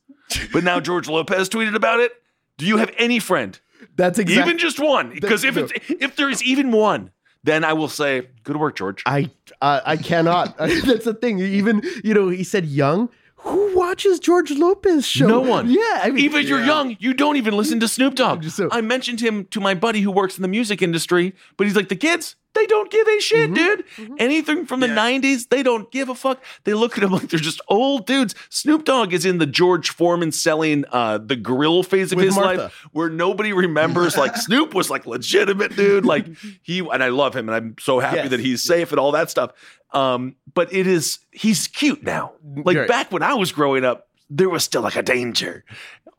[0.52, 2.12] but now George Lopez tweeted about it?
[2.58, 3.60] Do you have any friend?
[3.96, 4.50] That's exactly.
[4.50, 5.12] Even just one?
[5.12, 5.68] Because if no.
[6.00, 7.12] if there is even one,
[7.44, 9.04] then I will say, good work, George.
[9.06, 9.30] I
[9.62, 10.58] uh, I cannot.
[10.58, 11.38] That's the thing.
[11.40, 13.10] Even you know, he said young.
[13.48, 15.28] Who watches George Lopez show?
[15.28, 15.70] No one.
[15.70, 18.44] Yeah, I mean, even if you're young, you don't even listen to Snoop Dogg.
[18.46, 21.76] So- I mentioned him to my buddy who works in the music industry, but he's
[21.76, 23.84] like, the kids, they don't give a shit, dude.
[24.18, 26.44] Anything from the 90s, they don't give a fuck.
[26.64, 28.34] They look at him like they're just old dudes.
[28.50, 32.36] Snoop Dogg is in the George Foreman selling uh, the grill phase of With his
[32.36, 32.64] Martha.
[32.64, 36.04] life where nobody remembers like Snoop was like legitimate dude.
[36.06, 36.26] Like
[36.64, 38.30] he, and I love him and I'm so happy Yes.
[38.32, 39.52] that he's safe and all that stuff.
[39.98, 42.34] Um, but it is, he's cute now.
[42.44, 42.88] Like Right.
[42.88, 45.64] back when I was growing up, there was still like a danger.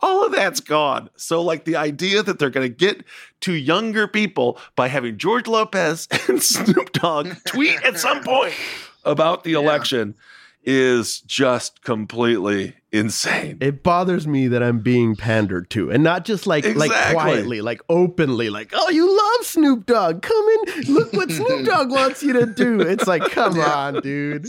[0.01, 1.11] All of that's gone.
[1.17, 3.05] So, like the idea that they're going to get
[3.41, 8.55] to younger people by having George Lopez and Snoop Dogg tweet at some point
[9.05, 10.15] about the election
[10.65, 13.59] is just completely insane.
[13.61, 17.81] It bothers me that I'm being pandered to, and not just like like quietly, like
[17.89, 20.23] openly, like oh, you love Snoop Dogg.
[20.23, 22.81] Come in, look what Snoop Dogg wants you to do.
[22.81, 24.47] It's like, come on, dude.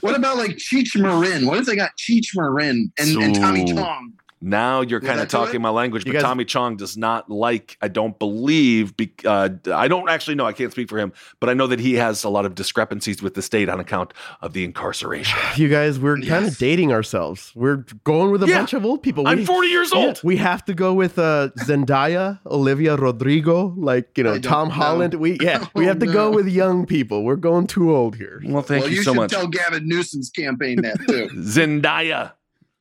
[0.00, 1.46] What about like Cheech Marin?
[1.46, 4.12] What if they got Cheech Marin and, and Tommy So- Chong?
[4.44, 5.60] Now you're kind of talking it?
[5.60, 9.50] my language, You but guys- Tommy Chong does not like, I don't believe, be, uh,
[9.72, 12.24] I don't actually know, I can't speak for him, but I know that he has
[12.24, 15.38] a lot of discrepancies with the state on account of the incarceration.
[15.56, 17.52] You guys, we're kind of dating ourselves.
[17.54, 18.58] We're going with a Yeah.
[18.58, 19.28] bunch of old people.
[19.28, 20.20] I'm 40 years Yeah, old.
[20.24, 24.74] we have to go with uh, Zendaya, Olivia Rodrigo, like you know Tom know.
[24.74, 25.14] Holland.
[25.14, 27.22] We yeah, we Oh, have to go with young people.
[27.22, 28.42] We're going too old here.
[28.44, 28.84] Well, thank you.
[28.84, 29.30] well, you, you, so should much.
[29.30, 31.28] tell Gavin Newsom's campaign that too.
[31.36, 32.32] Zendaya.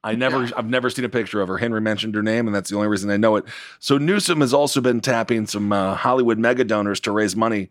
[0.03, 1.57] I never, I've never seen a picture of her.
[1.57, 3.45] Henry mentioned her name, and that's the only reason I know it.
[3.79, 7.69] So Newsom has also been tapping some uh, Hollywood mega donors to raise money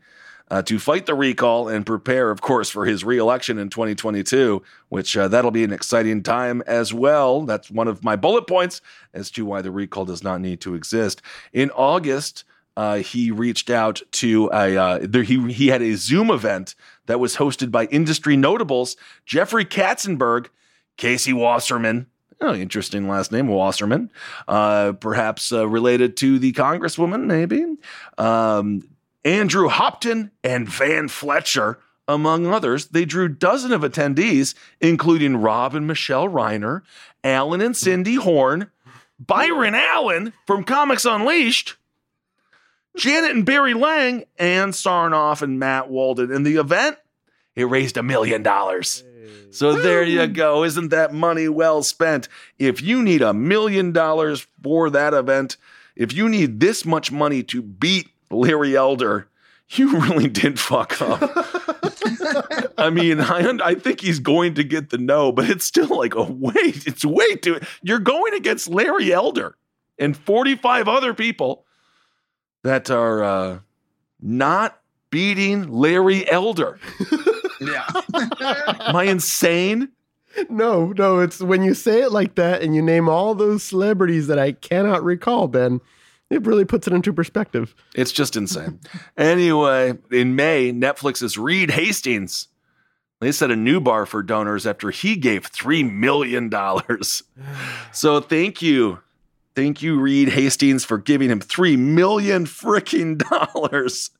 [0.50, 4.62] uh, to fight the recall and prepare, of course, for his reelection in 2022.
[4.88, 7.42] Which uh, that'll be an exciting time as well.
[7.42, 8.80] That's one of my bullet points
[9.14, 11.22] as to why the recall does not need to exist.
[11.52, 12.44] In August,
[12.76, 16.74] uh, he reached out to a uh, there, he he had a Zoom event
[17.06, 20.48] that was hosted by industry notables Jeffrey Katzenberg,
[20.96, 22.06] Casey Wasserman.
[22.40, 24.10] Oh, interesting last name, Wasserman.
[24.48, 27.64] Uh, perhaps uh, related to the Congresswoman, maybe.
[28.16, 28.88] Um,
[29.24, 31.78] Andrew Hopton and Van Fletcher,
[32.08, 32.86] among others.
[32.86, 36.82] They drew dozens of attendees, including Rob and Michelle Reiner,
[37.22, 38.70] Alan and Cindy Horn,
[39.18, 41.76] Byron Allen from Comics Unleashed,
[42.96, 46.32] Janet and Barry Lang, Ann Sarnoff and Matt Walden.
[46.32, 46.96] And the event,
[47.54, 49.04] it raised a million dollars.
[49.50, 50.64] So there you go.
[50.64, 52.28] Isn't that money well spent?
[52.58, 55.56] If you need a million dollars for that event,
[55.96, 59.28] if you need this much money to beat Larry Elder,
[59.70, 61.20] you really did fuck up.
[62.78, 66.14] I mean, I, I think he's going to get the no, but it's still like
[66.14, 66.86] a wait.
[66.86, 67.60] It's way too.
[67.82, 69.56] You're going against Larry Elder
[69.98, 71.66] and 45 other people
[72.62, 73.58] that are uh,
[74.20, 76.78] not beating Larry Elder.
[77.60, 77.86] Yeah.
[78.14, 79.90] Am I insane?
[80.48, 84.28] No, no, it's when you say it like that and you name all those celebrities
[84.28, 85.80] that I cannot recall, Ben,
[86.30, 87.74] it really puts it into perspective.
[87.94, 88.78] It's just insane.
[89.16, 92.46] anyway, in May, Netflix's Reed Hastings,
[93.20, 96.50] they set a new bar for donors after he gave $3 million.
[97.92, 99.00] So thank you.
[99.56, 104.10] Thank you, Reed Hastings, for giving him $3 million freaking dollars.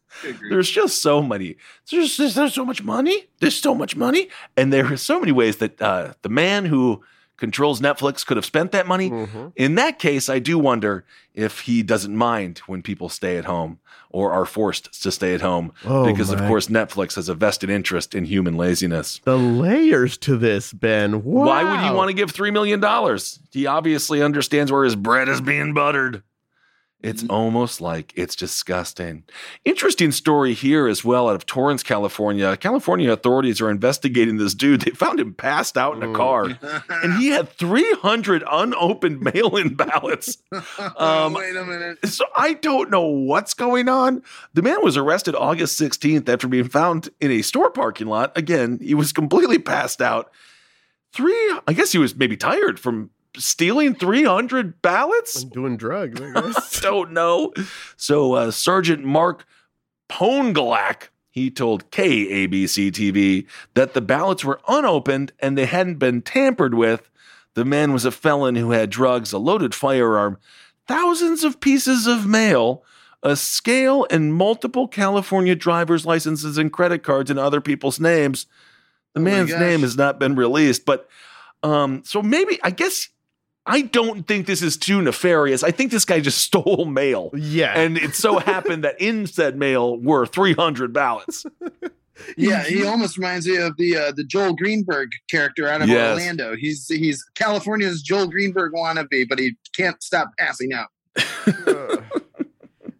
[0.48, 1.56] There's just so many.
[1.90, 3.26] There's, there's, there's so much money.
[3.40, 4.28] There's so much money.
[4.56, 7.02] And there are so many ways that uh, the man who
[7.36, 9.10] controls Netflix could have spent that money.
[9.56, 11.04] In that case, I do wonder
[11.34, 13.78] if he doesn't mind when people stay at home
[14.10, 17.70] or are forced to stay at home Oh, because, of course, Netflix has a vested
[17.70, 19.20] interest in human laziness.
[19.24, 21.22] The layers to this, Ben.
[21.24, 21.46] Wow.
[21.46, 22.82] Why would he want to give $3 million?
[23.52, 26.22] He obviously understands where his bread is being buttered.
[27.02, 29.24] It's almost like it's disgusting.
[29.64, 32.56] Interesting story here as well out of Torrance, California.
[32.58, 34.82] California authorities are investigating this dude.
[34.82, 36.58] They found him passed out in a car,
[36.90, 40.38] and he had 300 unopened mail in ballots.
[40.96, 42.06] Um, Wait a minute.
[42.06, 44.22] so I don't know what's going on.
[44.54, 48.36] The man was arrested August 16th after being found in a store parking lot.
[48.36, 50.30] Again, he was completely passed out.
[51.12, 51.32] Three,
[51.66, 55.42] I guess he was maybe tired from stealing 300 ballots.
[55.42, 56.80] I'm doing drugs, I guess.
[56.80, 57.52] don't know.
[57.96, 59.46] So uh, Sergeant Mark
[60.08, 66.74] Pongalak, he told KABC TV that the ballots were unopened and they hadn't been tampered
[66.74, 67.08] with.
[67.54, 70.38] The man was a felon who had drugs, a loaded firearm,
[70.86, 72.84] thousands of pieces of mail,
[73.22, 78.46] a scale, and multiple California driver's licenses and credit cards in other people's names.
[79.14, 81.08] The Oh man's name has not been released, but
[81.62, 83.08] um, so maybe I guess
[83.66, 85.62] I don't think this is too nefarious.
[85.62, 87.30] I think this guy just stole mail.
[87.34, 87.78] Yeah.
[87.78, 91.44] And it so happened that in said mail were 300 ballots.
[92.36, 96.10] Yeah, he almost reminds me of the uh, the Joel Greenberg character out of Yes.
[96.18, 96.54] Orlando.
[96.54, 100.88] He's he's California's Joel Greenberg wannabe, but he can't stop passing out.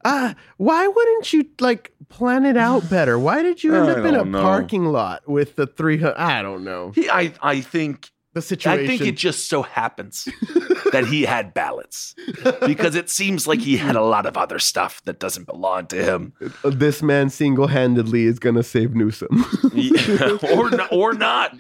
[0.05, 3.19] Ah, why wouldn't you like plan it out better?
[3.19, 4.41] Why did you end I up in a know.
[4.41, 6.15] parking lot with the 300?
[6.17, 6.93] I don't know.
[6.95, 8.85] He, I, I think The situation.
[8.85, 10.29] I think it just so happens
[10.93, 12.15] that he had ballots
[12.65, 15.97] because it seems like he had a lot of other stuff that doesn't belong to
[15.97, 16.33] him.
[16.63, 19.45] this man single handedly is going to save Newsom.
[19.73, 21.57] Yeah, or, not, or not.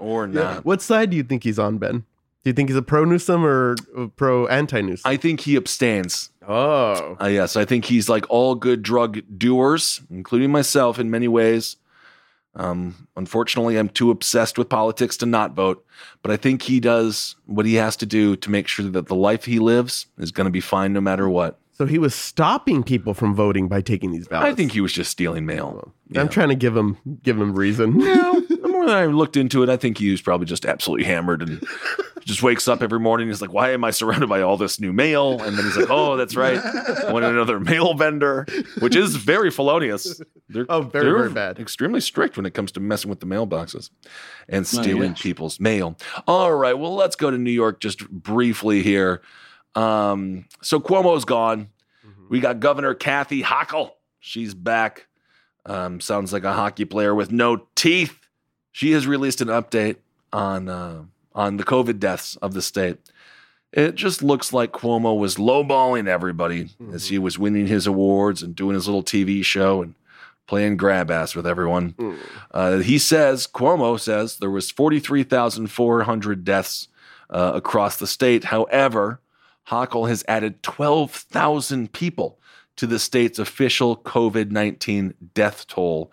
[0.00, 0.64] Or not.
[0.64, 2.04] what side do you think he's on, Ben?
[2.44, 3.76] Do you think he's a pro Newsom or
[4.16, 5.08] pro anti Newsom?
[5.08, 6.30] I think he abstains.
[6.46, 7.16] Oh.
[7.20, 11.76] Uh, yes, I think he's like all good drug doers, including myself in many ways.
[12.58, 15.84] Um, unfortunately, I'm too obsessed with politics to not vote,
[16.22, 19.14] but I think he does what he has to do to make sure that the
[19.14, 21.58] life he lives is going to be fine no matter what.
[21.72, 24.50] So he was stopping people from voting by taking these ballots.
[24.52, 25.92] I think he was just stealing mail.
[26.16, 27.98] I'm trying to give him give him reason.
[27.98, 31.06] No, the more that I looked into it, I think he was probably just absolutely
[31.06, 31.62] hammered and
[32.28, 33.26] just wakes up every morning.
[33.28, 35.88] He's like, "Why am I surrounded by all this new mail?" And then he's like,
[35.90, 36.58] "Oh, that's right.
[36.58, 38.46] I went to another mail vendor,
[38.80, 40.20] which is very felonious.
[40.48, 41.58] They're, Oh, very, they're very bad.
[41.58, 43.90] Extremely strict when it comes to messing with the mailboxes
[44.48, 45.22] and Oh, stealing yes.
[45.22, 45.96] people's mail.
[46.26, 49.22] All right, well, let's go to New York just briefly here.
[49.74, 51.68] Um, so Cuomo's gone.
[52.06, 52.26] Mm-hmm.
[52.28, 53.90] We got Governor Kathy Hochul.
[54.20, 55.06] She's back.
[55.66, 58.18] Um, sounds like a hockey player with no teeth.
[58.72, 59.96] She has released an update
[60.32, 61.02] on uh,
[61.38, 62.98] on the COVID deaths of the state.
[63.72, 68.56] It just looks like Cuomo was lowballing everybody as he was winning his awards and
[68.56, 69.94] doing his little TV show and
[70.48, 71.94] playing grab ass with everyone.
[72.50, 76.88] Uh, he says Cuomo says there was forty three thousand four hundred deaths
[77.30, 78.44] uh, across the state.
[78.44, 79.20] However,
[79.68, 82.38] Hochul has added twelve thousand people
[82.76, 86.10] to the state's official COVID nineteen death toll.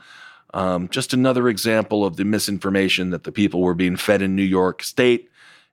[0.55, 4.41] Um, just another example of the misinformation that the people were being fed in New
[4.41, 5.29] York State,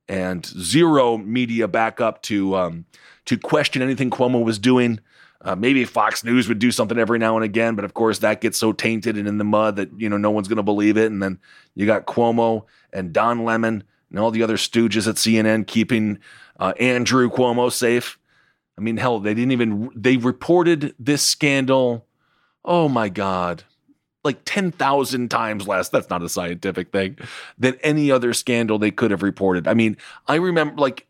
[0.08, 2.84] and zero media backup to um,
[3.26, 4.98] to question anything Cuomo was doing.
[5.40, 8.40] Uh, maybe Fox News would do something every now and again, but of course that
[8.40, 10.96] gets so tainted and in the mud that you know no one's going to believe
[10.96, 11.12] it.
[11.12, 11.38] And then
[11.76, 16.18] you got Cuomo and Don Lemon and all the other stooges at CNN keeping
[16.58, 18.18] uh, Andrew Cuomo safe.
[18.76, 22.06] I mean, hell, they didn't even they reported this scandal.
[22.64, 23.62] Oh my god,
[24.24, 25.88] like ten thousand times less.
[25.88, 27.16] That's not a scientific thing
[27.58, 29.66] than any other scandal they could have reported.
[29.66, 29.96] I mean,
[30.26, 31.06] I remember like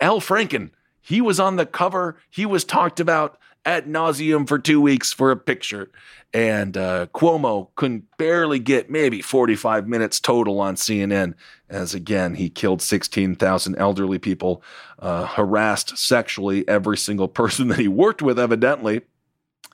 [0.00, 0.70] Al Franken.
[1.00, 2.16] He was on the cover.
[2.30, 5.90] He was talked about at nauseum for two weeks for a picture.
[6.32, 11.34] And uh, Cuomo couldn't barely get maybe 45 minutes total on CNN,
[11.68, 14.62] as again, he killed 16,000 elderly people,
[14.98, 19.02] uh, harassed sexually every single person that he worked with, evidently,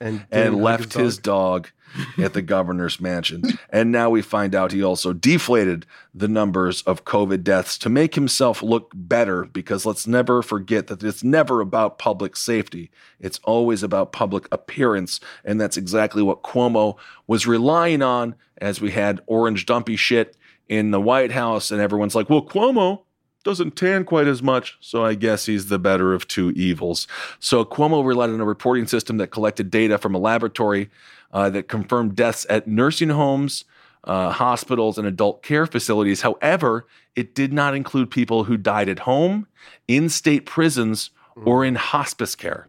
[0.03, 1.69] and, and left his dog
[2.17, 3.43] at the governor's mansion.
[3.69, 8.15] And now we find out he also deflated the numbers of COVID deaths to make
[8.15, 12.91] himself look better because let's never forget that it's never about public safety.
[13.19, 15.19] It's always about public appearance.
[15.45, 16.97] And that's exactly what Cuomo
[17.27, 20.35] was relying on as we had orange dumpy shit
[20.67, 21.71] in the White House.
[21.71, 23.03] And everyone's like, well, Cuomo,
[23.43, 27.07] doesn't tan quite as much, so I guess he's the better of two evils.
[27.39, 30.89] So Cuomo relied on a reporting system that collected data from a laboratory
[31.31, 33.65] uh, that confirmed deaths at nursing homes,
[34.05, 36.21] uh, hospitals, and adult care facilities.
[36.21, 36.85] However,
[37.15, 39.47] it did not include people who died at home,
[39.87, 42.67] in state prisons, or in hospice care,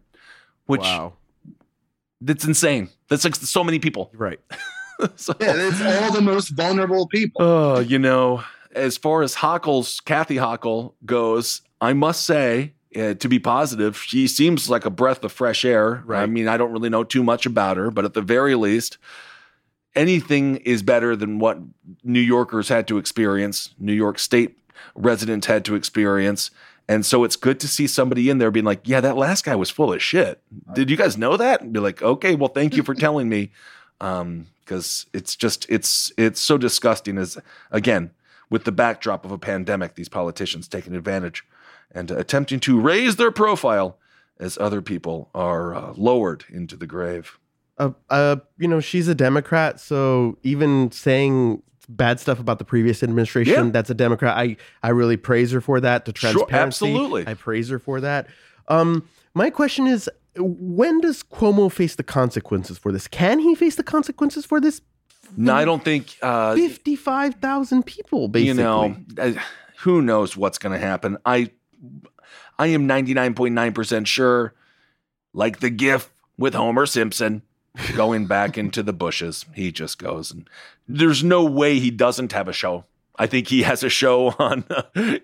[0.65, 1.13] which Wow.
[2.21, 2.89] that's insane.
[3.09, 4.09] That's like so many people.
[4.13, 4.39] Right.
[5.15, 7.41] so, Yeah, it's all the most vulnerable people.
[7.43, 8.43] Oh, you know,
[8.75, 14.27] as far as Hochul's Kathy Hochul goes, I must say, uh, to be positive, she
[14.27, 16.03] seems like a breath of fresh air.
[16.09, 18.97] I mean, I don't really know too much about her, but at the very least,
[19.95, 21.59] anything is better than what
[22.03, 24.57] New Yorkers had to experience, New York State
[24.93, 26.51] residents had to experience.
[26.87, 29.55] And so it's good to see somebody in there being like, yeah, that last guy
[29.55, 30.39] was full of shit.
[30.73, 31.61] Did you guys know that?
[31.61, 33.51] And be like, okay, well, thank you for telling me.
[34.01, 37.37] Um, because it's just it's it's so disgusting as
[37.69, 38.09] again
[38.49, 41.43] with the backdrop of a pandemic these politicians taking advantage
[41.91, 43.97] and uh, attempting to raise their profile
[44.39, 47.37] as other people are uh, lowered into the grave
[47.77, 53.03] uh, uh, you know, she's a Democrat, so even saying bad stuff about the previous
[53.03, 53.71] administration, Yeah.
[53.71, 54.37] that's a Democrat.
[54.37, 56.05] I I really praise her for that.
[56.05, 57.27] The Sure, transparency, absolutely.
[57.27, 58.27] I praise her for that.
[58.69, 63.07] Um, my question is, when does Cuomo face the consequences for this?
[63.09, 64.81] Can he face the consequences for this?
[65.37, 68.47] No i don't think uh Fifty-five thousand people, basically.
[68.47, 69.33] you know uh,
[69.79, 71.17] who knows what's going to happen.
[71.25, 71.51] I
[72.57, 74.53] i am 99.9% sure
[75.33, 77.41] like the gif with homer simpson
[77.95, 80.49] going back into the bushes he just goes and
[80.87, 82.85] there's no way he doesn't have a show.
[83.17, 84.63] I think he has a show on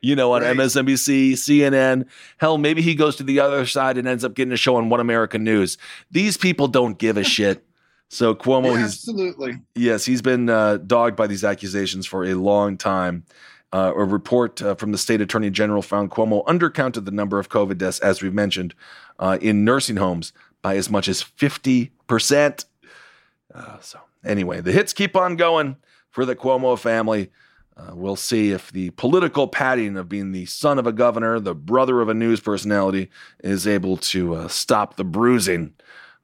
[0.01, 2.05] you know on msnbc cnn
[2.37, 4.89] hell maybe he goes to the other side and ends up getting a show on
[4.89, 5.77] one american news.
[6.11, 7.65] These people don't give a shit
[8.11, 9.59] so cuomo Yeah, absolutely.
[9.73, 13.23] Yes, he's been uh, dogged by these accusations for a long time.
[13.71, 17.47] Uh, a report uh, from the state attorney general found Cuomo undercounted the number of
[17.47, 18.75] COVID deaths, as we've mentioned,
[19.17, 22.65] uh, in nursing homes by as much as 50%.
[23.55, 25.77] Uh, so, anyway, the hits keep on going
[26.09, 27.31] for the Cuomo family.
[27.77, 31.55] Uh, we'll see if the political padding of being the son of a governor, the
[31.55, 33.09] brother of a news personality,
[33.41, 35.73] is able to uh, stop the bruising.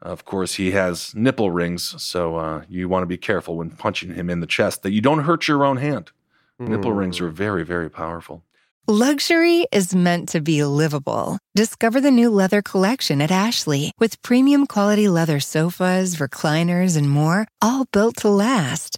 [0.02, 4.14] Of course, he has nipple rings, so uh, you want to be careful when punching
[4.14, 6.12] him in the chest that you don't hurt your own hand.
[6.60, 8.44] Nipple rings are very, very powerful.
[8.88, 11.38] Luxury is meant to be livable.
[11.56, 17.48] Discover the new leather collection at Ashley with premium quality leather sofas, recliners, and more,
[17.62, 18.98] all built to last.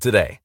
[0.00, 0.40] today.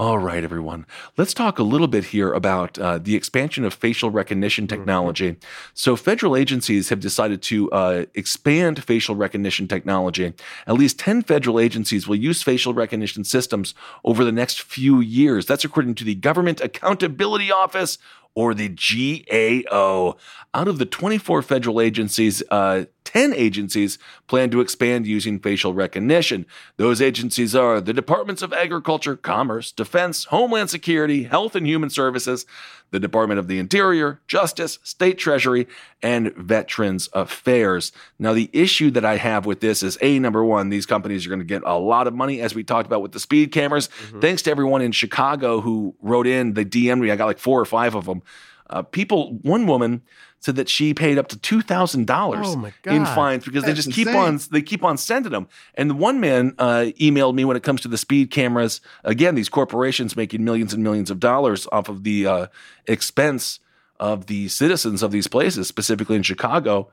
[0.00, 0.86] All right, everyone.
[1.16, 5.34] Let's talk a little bit here about uh, the expansion of facial recognition technology.
[5.74, 10.34] So, federal agencies have decided to uh, expand facial recognition technology.
[10.68, 13.74] At least 10 federal agencies will use facial recognition systems
[14.04, 15.46] over the next few years.
[15.46, 17.98] That's according to the Government Accountability Office
[18.38, 20.16] or the GAO.
[20.54, 26.46] Out of the 24 federal agencies, uh, 10 agencies plan to expand using facial recognition.
[26.76, 32.46] Those agencies are the Departments of Agriculture, Commerce, Defense, Homeland Security, Health and Human Services,
[32.90, 35.66] the Department of the Interior, Justice, State Treasury,
[36.02, 37.92] and Veterans Affairs.
[38.18, 41.28] Now, the issue that I have with this is A, number one, these companies are
[41.28, 43.88] going to get a lot of money, as we talked about with the speed cameras.
[43.88, 44.20] Mm-hmm.
[44.20, 47.10] Thanks to everyone in Chicago who wrote in, they DM'd me.
[47.10, 48.22] I got like four or five of them.
[48.70, 50.02] Uh, people, one woman
[50.40, 53.84] said that she paid up to two thousand dollars Oh in fines because they That's
[53.84, 54.22] just keep insane.
[54.22, 55.48] on they keep on sending them.
[55.74, 58.80] And one man uh, emailed me when it comes to the speed cameras.
[59.04, 62.46] Again, these corporations making millions and millions of dollars off of the uh,
[62.86, 63.60] expense
[63.98, 66.90] of the citizens of these places, specifically in Chicago.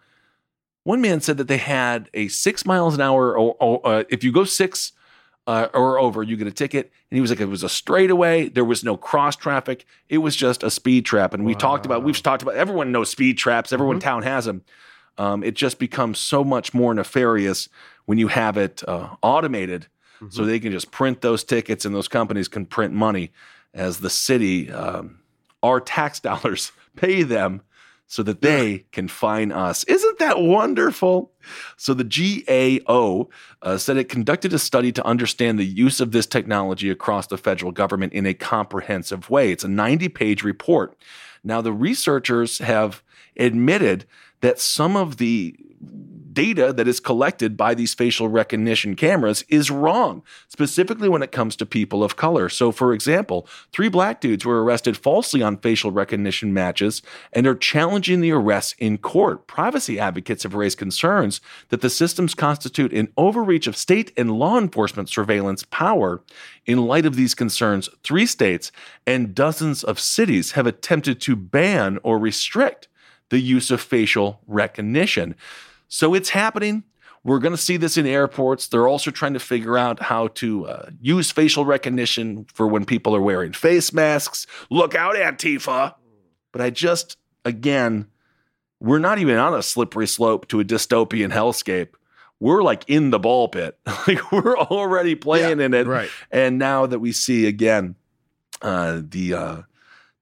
[0.83, 4.23] One man said that they had a six miles an hour, or, or uh, if
[4.23, 4.91] you go six
[5.47, 6.91] uh, or over, you get a ticket.
[7.09, 8.49] And he was like, it was a straightaway.
[8.49, 9.85] There was no cross traffic.
[10.09, 11.33] It was just a speed trap.
[11.33, 13.71] And we talked about, we've talked about, everyone knows speed traps.
[13.71, 14.63] Everyone in town has them.
[15.17, 17.69] Um, it just becomes so much more nefarious
[18.05, 19.87] when you have it uh, automated.
[20.29, 23.31] So they can just print those tickets and those companies can print money
[23.73, 25.19] as the city, um,
[25.61, 27.61] our tax dollars pay them
[28.07, 29.83] so that they can fine us.
[29.85, 31.31] Isn't that wonderful?
[31.77, 33.29] So the GAO
[33.61, 37.37] uh, said it conducted a study to understand the use of this technology across the
[37.37, 39.51] federal government in a comprehensive way.
[39.51, 40.95] It's a 90 page report.
[41.43, 43.03] Now, the researchers have
[43.37, 44.05] admitted
[44.41, 45.57] that some of the
[46.35, 51.55] data that is collected by these facial recognition cameras is wrong, specifically when it comes
[51.55, 52.49] to people of color.
[52.49, 57.01] So, for example, three black dudes were arrested falsely on facial recognition matches
[57.33, 59.47] and are challenging the arrests in court.
[59.47, 64.59] Privacy advocates have raised concerns that the systems constitute an overreach of state and law
[64.59, 66.21] enforcement surveillance power.
[66.65, 68.71] In light of these concerns, three states
[69.07, 72.89] and dozens of cities have attempted to ban or restrict
[73.29, 75.35] the use of facial recognition.
[75.87, 76.83] So it's happening.
[77.23, 78.67] We're going to see this in airports.
[78.67, 83.15] They're also trying to figure out how to uh, use facial recognition for when people
[83.15, 84.45] are wearing face masks.
[84.69, 85.95] Look out, Antifa.
[86.51, 88.07] But I just, again,
[88.79, 91.89] we're not even on a slippery slope to a dystopian hellscape.
[92.39, 93.79] We're like in the ball pit.
[94.07, 95.87] like we're already playing in it.
[95.87, 96.09] right.
[96.31, 97.95] And now that we see again
[98.61, 99.61] uh, the uh,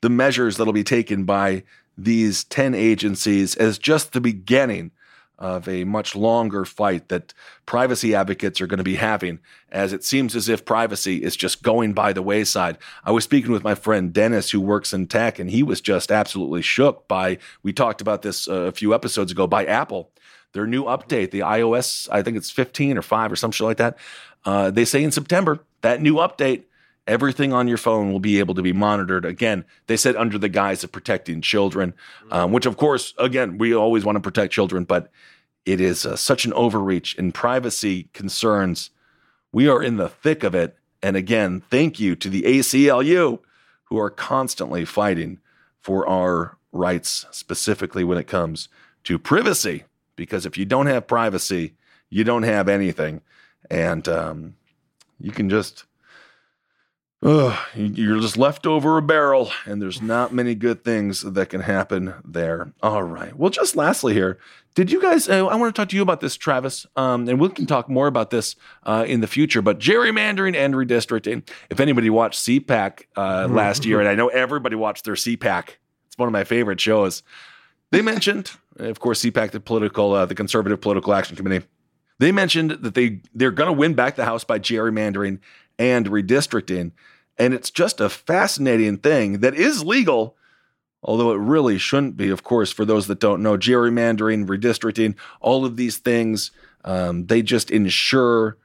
[0.01, 1.63] the measures that'll be taken by
[1.97, 4.91] these 10 agencies as just the beginning
[5.39, 7.33] of a much longer fight that
[7.65, 9.39] privacy advocates are going to be having,
[9.71, 12.77] as it seems as if privacy is just going by the wayside.
[13.03, 16.11] I was speaking with my friend Dennis, who works in tech, and he was just
[16.11, 20.11] absolutely shook by, we talked about this uh, a few episodes ago, by Apple.
[20.53, 23.77] Their new update, the iOS, I think it's 15 or 5 or some shit like
[23.77, 23.97] that.
[24.45, 26.63] Uh, they say in September, that new update,
[27.07, 29.25] everything on your phone will be able to be monitored.
[29.25, 31.93] Again, they said under the guise of protecting children,
[32.31, 35.11] um, which of course, again, we always want to protect children, but
[35.65, 38.89] it is uh, such an overreach in privacy concerns.
[39.51, 40.77] We are in the thick of it.
[41.01, 43.39] And again, thank you to the ACLU
[43.85, 45.39] who are constantly fighting
[45.81, 48.69] for our rights, specifically when it comes
[49.03, 49.83] to privacy.
[50.15, 51.75] Because if you don't have privacy,
[52.09, 53.21] you don't have anything.
[53.69, 54.55] And um,
[55.19, 55.85] you can just
[57.23, 61.61] Ugh, you're just left over a barrel, and there's not many good things that can
[61.61, 62.73] happen there.
[62.81, 63.33] All right.
[63.37, 64.37] Well, just lastly here,
[64.75, 65.29] did you guys?
[65.29, 67.87] Uh, I want to talk to you about this, Travis, um, and we can talk
[67.87, 69.61] more about this uh, in the future.
[69.61, 71.47] But gerrymandering and redistricting.
[71.69, 76.17] If anybody watched CPAC uh, last year, and I know everybody watched their CPAC, it's
[76.17, 77.23] one of my favorite shows.
[77.91, 81.65] They mentioned, of course, CPAC, the political, uh, the Conservative Political Action Committee.
[82.19, 85.39] They mentioned that they they're going to win back the House by gerrymandering
[85.79, 86.91] and redistricting.
[87.37, 90.35] And it's just a fascinating thing that is legal,
[91.01, 93.57] although it really shouldn't be, of course, for those that don't know.
[93.57, 96.51] Gerrymandering, redistricting, all of these things,
[96.85, 98.57] um, they just ensure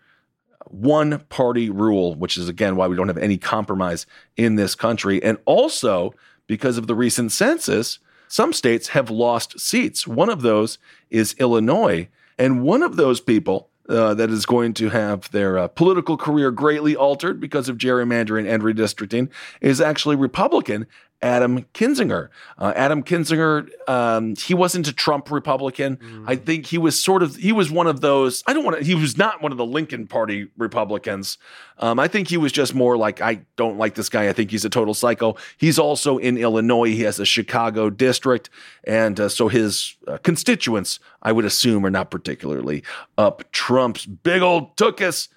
[0.67, 4.07] one party rule, which is, again, why we don't have any compromise
[4.37, 5.23] in this country.
[5.23, 6.13] And also,
[6.47, 7.99] because of the recent census,
[8.29, 10.07] some states have lost seats.
[10.07, 12.09] One of those is Illinois.
[12.39, 16.51] And one of those people uh, that is going to have their uh, political career
[16.51, 19.29] greatly altered because of gerrymandering and redistricting
[19.61, 20.87] is actually Republican
[21.21, 22.29] Adam Kinzinger.
[22.59, 25.99] Uh, Adam Kinzinger, um, he wasn't a Trump Republican.
[26.29, 28.85] I think he was sort of, he was one of those, I don't want to,
[28.85, 31.37] he was not one of the Lincoln Party Republicans.
[31.79, 34.29] Um, I think he was just more like, I don't like this guy.
[34.29, 35.35] I think he's a total psycho.
[35.57, 36.91] He's also in Illinois.
[36.91, 38.49] He has a Chicago district.
[38.85, 42.85] And uh, so his uh, constituents, I would assume, are not particularly
[43.17, 45.29] up Trump's big old tookus.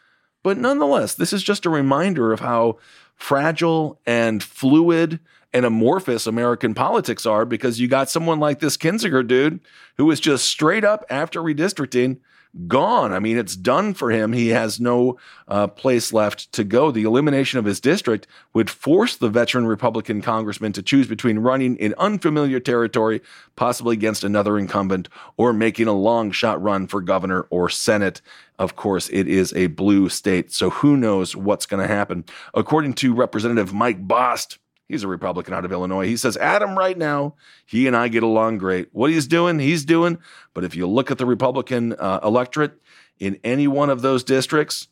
[0.43, 2.77] But nonetheless, this is just a reminder of how
[3.15, 5.19] fragile and fluid
[5.53, 9.59] and amorphous American politics are because you got someone like this Kinzinger dude
[9.97, 12.19] who is just straight up after redistricting
[12.67, 13.13] gone.
[13.13, 14.33] I mean, it's done for him.
[14.33, 16.91] He has no uh, place left to go.
[16.91, 21.77] The elimination of his district would force the veteran Republican congressman to choose between running
[21.77, 23.21] in unfamiliar territory,
[23.55, 28.21] possibly against another incumbent, or making a long shot run for governor or Senate.
[28.59, 32.25] Of course, it is a blue state, so who knows what's going to happen.
[32.53, 34.57] According to Representative Mike Bost,
[34.91, 36.05] He's a Republican out of Illinois.
[36.05, 37.35] He says, Adam, right now,
[37.65, 38.89] he and I get along great.
[38.91, 40.17] What he's doing, he's doing.
[40.53, 42.73] But if you look at the Republican uh, electorate
[43.17, 44.89] in any one of those districts,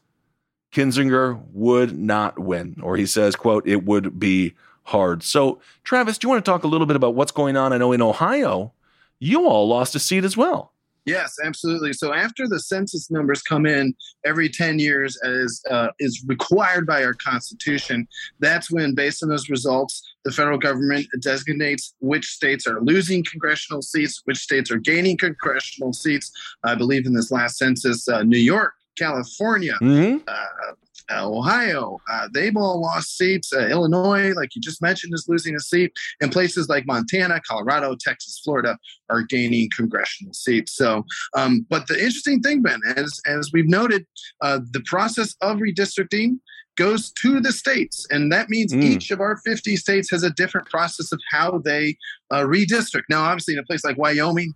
[0.72, 2.78] Kinzinger would not win.
[2.82, 5.22] Or he says, quote, it would be hard.
[5.22, 7.74] So, Travis, do you want to talk a little bit about what's going on?
[7.74, 8.72] I know in Ohio,
[9.20, 10.72] you all lost a seat as well.
[11.10, 11.94] Yes, absolutely.
[11.94, 17.04] So after the census numbers come in every 10 years as uh, is required by
[17.04, 18.08] our constitution,
[18.40, 23.82] that's when based on those results, the federal government designates which states are losing congressional
[23.82, 26.32] seats, which states are gaining congressional seats.
[26.64, 30.18] I believe in this last census, uh, New York, California, mm-hmm.
[30.28, 30.74] uh,
[31.12, 33.52] Ohio, uh, they've all lost seats.
[33.54, 35.92] Uh, Illinois, like you just mentioned, is losing a seat.
[36.22, 38.78] And places like Montana, Colorado, Texas, Florida
[39.10, 40.76] are gaining congressional seats.
[40.76, 41.06] So,
[41.36, 44.06] um, but the interesting thing, Ben, as, as we've noted,
[44.42, 46.40] uh, the process of redistricting
[46.80, 48.08] goes to the states.
[48.10, 48.82] And that means mm.
[48.82, 51.98] each of our 50 states has a different process of how they
[52.32, 53.04] uh, redistrict.
[53.10, 54.54] Now, obviously, in a place like Wyoming,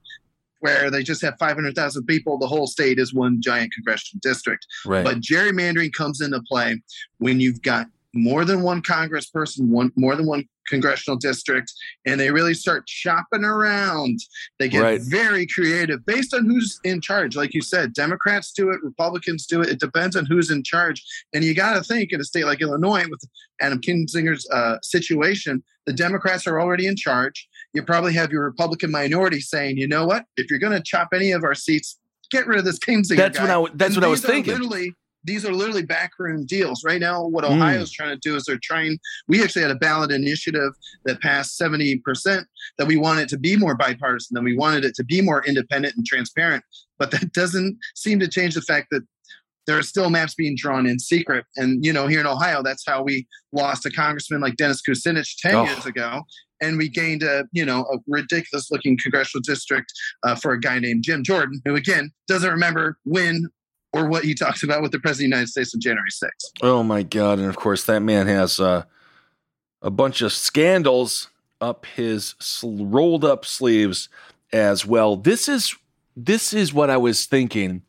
[0.64, 4.66] where they just have 500,000 people, the whole state is one giant congressional district.
[4.86, 5.04] Right.
[5.04, 6.82] But gerrymandering comes into play
[7.18, 11.74] when you've got more than one congressperson, one more than one congressional district,
[12.06, 14.20] and they really start shopping around.
[14.58, 15.02] They get Right.
[15.02, 17.36] very creative based on who's in charge.
[17.36, 19.68] Like you said, Democrats do it, Republicans do it.
[19.68, 21.04] It depends on who's in charge.
[21.34, 23.22] And you got to think in a state like Illinois with
[23.60, 27.50] Adam Kinzinger's uh, situation, the Democrats are already in charge.
[27.74, 30.26] You probably have your Republican minority saying, you know what?
[30.38, 31.98] If you're going to chop any of our seats,
[32.32, 33.18] get rid of this Kinzinger.
[33.18, 33.58] That's guy.
[33.58, 34.54] what I that's And what I was thinking.
[34.54, 34.94] Literally,
[35.24, 36.84] these are literally backroom deals.
[36.84, 37.56] Right now, what Mm.
[37.56, 38.98] Ohio's trying to do is they're trying.
[39.28, 40.72] We actually had a ballot initiative
[41.06, 42.46] that passed 70%
[42.78, 45.96] that we wanted to be more bipartisan, that we wanted it to be more independent
[45.96, 46.64] and transparent.
[47.00, 49.02] But that doesn't seem to change the fact that
[49.66, 51.46] there are still maps being drawn in secret.
[51.56, 55.38] And, you know, here in Ohio, that's how we lost a congressman like Dennis Kucinich
[55.40, 55.64] 10 Oh.
[55.66, 56.24] years ago.
[56.64, 59.92] And we gained a, you know, a ridiculous looking congressional district
[60.24, 63.48] uh, for a guy named Jim Jordan, who again doesn't remember when
[63.92, 66.64] or what he talked about with the president of the United States on January 6th.
[66.64, 67.40] Oh my god!
[67.40, 68.84] And of course, that man has uh,
[69.82, 71.30] a bunch of scandals
[71.62, 74.10] up his sl- rolled up sleeves
[74.52, 75.16] as well.
[75.16, 75.76] This is
[76.16, 77.84] this is what I was thinking.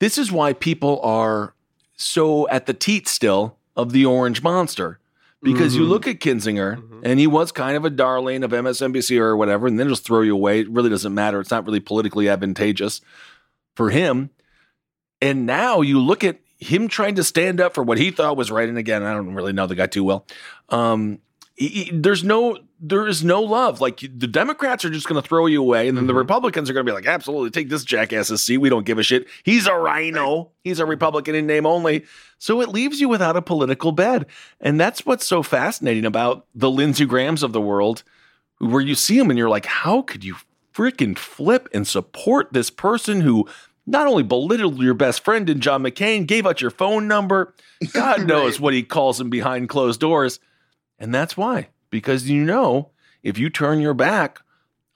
[0.00, 1.54] This is why people are
[1.96, 5.00] so at the teat still of the Orange Monster.
[5.40, 5.88] Because you Mhm.
[5.88, 9.78] look at Kinzinger, and he was kind of a darling of MSNBC or whatever, and
[9.78, 10.60] then just throw you away.
[10.60, 11.38] It really doesn't matter.
[11.40, 13.00] It's not really politically advantageous
[13.76, 14.30] for him.
[15.20, 18.50] And now you look at him trying to stand up for what he thought was
[18.50, 18.68] right.
[18.68, 20.26] And again, I don't really know the guy too well.
[20.70, 21.20] Um,
[21.92, 23.80] there's no, there is no love.
[23.80, 26.18] Like the Democrats are just going to throw you away, and then the mm-hmm.
[26.18, 28.58] Republicans are going to be like, absolutely, take this jackass's seat.
[28.58, 29.26] We don't give a shit.
[29.42, 30.50] He's a RINO.
[30.62, 32.04] He's a Republican in name only.
[32.38, 34.26] So it leaves you without a political bed,
[34.60, 38.04] and that's what's so fascinating about the Lindsey Grahams of the world,
[38.58, 40.36] where you see them and you're like, how could you
[40.72, 43.48] freaking flip and support this person who
[43.84, 47.54] not only belittled your best friend in John McCain, gave out your phone number.
[47.92, 50.38] God knows what he calls him behind closed doors.
[50.98, 52.90] And that's why, because you know,
[53.22, 54.40] if you turn your back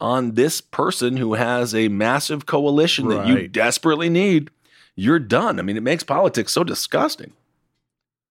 [0.00, 4.50] on this person who has a massive coalition that you desperately need,
[4.96, 5.58] you're done.
[5.58, 7.32] I mean, it makes politics so disgusting.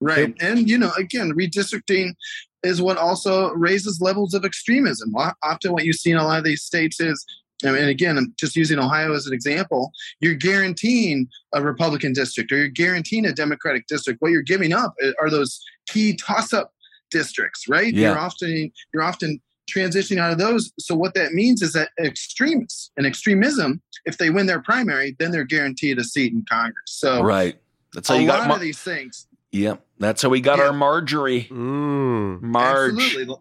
[0.00, 0.34] Right.
[0.40, 2.14] And, you know, again, redistricting
[2.62, 5.14] is what also raises levels of extremism.
[5.42, 7.24] Often, what you see in a lot of these states is,
[7.64, 12.56] and again, I'm just using Ohio as an example, you're guaranteeing a Republican district or
[12.56, 14.20] you're guaranteeing a Democratic district.
[14.20, 16.72] What you're giving up eh, are those key toss up
[17.12, 17.92] districts, right?
[17.94, 18.08] Yeah.
[18.10, 19.40] You're often, you're often
[19.72, 20.72] transitioning out of those.
[20.80, 25.30] So what that means is that extremists and extremism, if they win their primary, then
[25.30, 26.74] they're guaranteed a seat in Congress.
[26.86, 27.56] So right.
[27.94, 28.48] That's how a you lot got.
[28.48, 30.64] Mar- of these things yeah, that's how we got Yeah.
[30.64, 31.44] our Marjorie.
[31.50, 32.40] Mm.
[32.40, 32.94] Marge.
[32.94, 33.36] Absolutely.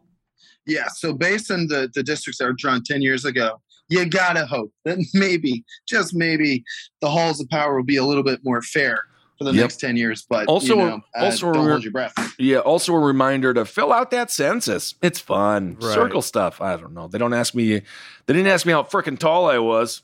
[0.67, 0.87] Yeah.
[0.93, 4.71] So based on the, the districts that were drawn 10 years ago, you gotta hope
[4.85, 6.63] that maybe, just maybe,
[6.99, 9.05] the halls of power will be a little bit more fair
[9.41, 9.61] for the Yep.
[9.63, 10.25] next 10 years.
[10.29, 12.13] But Also- you know, uh, also don't we're- hold your breath.
[12.37, 12.59] Yeah.
[12.59, 14.93] Also, a reminder to fill out that census.
[15.01, 15.77] It's fun.
[15.81, 15.93] Right.
[15.93, 16.61] Circle stuff.
[16.61, 17.07] I don't know.
[17.07, 17.79] They don't ask me.
[18.27, 20.03] They didn't ask me how freaking tall I was.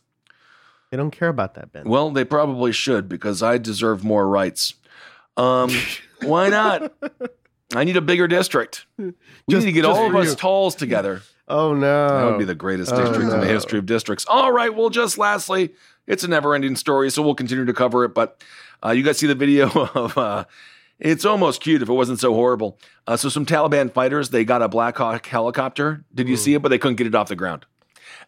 [0.90, 1.88] They don't care about that, Ben.
[1.88, 4.74] Well, they probably should because I deserve more rights.
[5.36, 5.70] Um,
[6.24, 6.94] why not?
[7.76, 8.86] I need a bigger district.
[8.98, 9.14] We
[9.50, 10.36] Just- need to get all of for us you.
[10.36, 11.22] talls together.
[11.50, 12.08] Oh no.
[12.08, 14.26] That would be the greatest Oh, district in the history of districts.
[14.28, 14.74] All right.
[14.74, 15.74] Well, just lastly,
[16.06, 18.14] it's a never ending story, so we'll continue to cover it.
[18.14, 18.42] But
[18.86, 20.18] uh, you guys see the video of.
[20.18, 20.46] Uh,
[21.00, 22.80] it's almost cute if it wasn't so horrible.
[23.06, 26.04] Uh, so some Taliban fighters, they got a Black Hawk helicopter.
[26.14, 26.62] Did you see it?
[26.64, 27.66] But they couldn't get it off the ground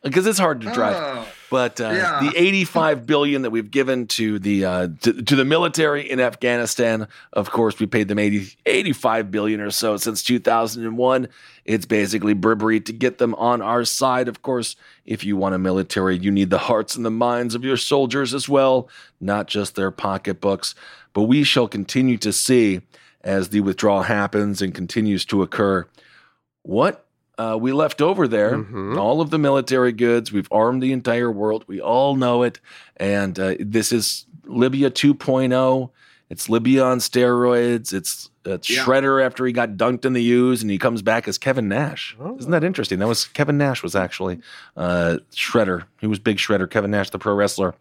[0.04, 0.96] because it's hard to drive.
[0.96, 1.28] Oh.
[1.50, 2.20] But uh, Yeah.
[2.22, 7.08] the 85 billion that we've given to the uh, to, to the military in Afghanistan,
[7.34, 11.28] of course, we paid them 80, 85 billion or so since 2001.
[11.66, 14.28] It's basically bribery to get them on our side.
[14.28, 14.76] Of course,
[15.06, 18.34] if you want a military, you need the hearts and the minds of your soldiers
[18.34, 18.90] as well,
[19.20, 20.76] not just their pocketbooks.
[21.14, 22.82] But we shall continue to see
[23.22, 25.88] as the withdrawal happens and continues to occur
[26.64, 27.06] what
[27.40, 28.98] uh, we left over there, Mhm.
[28.98, 30.32] all of the military goods.
[30.32, 31.64] We've armed the entire world.
[31.68, 32.60] We all know it.
[32.98, 35.90] And uh, this is Libya 2.0.
[36.30, 37.92] It's Libya on steroids.
[37.94, 38.84] It's, it's Yeah.
[38.84, 42.16] Shredder after he got dunked in the ooze and he comes back as Kevin Nash.
[42.40, 43.00] Isn't that interesting?
[43.00, 44.40] That was Kevin Nash was actually
[44.78, 45.86] uh, Shredder.
[46.02, 47.74] He was Big Shredder, Kevin Nash, the pro wrestler.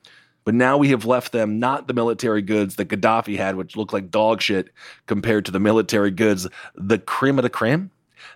[0.45, 3.93] But now we have left them not the military goods that Gaddafi had, which looked
[3.93, 4.71] like dog shit,
[5.07, 7.91] compared to the military goods, the cream of the cream,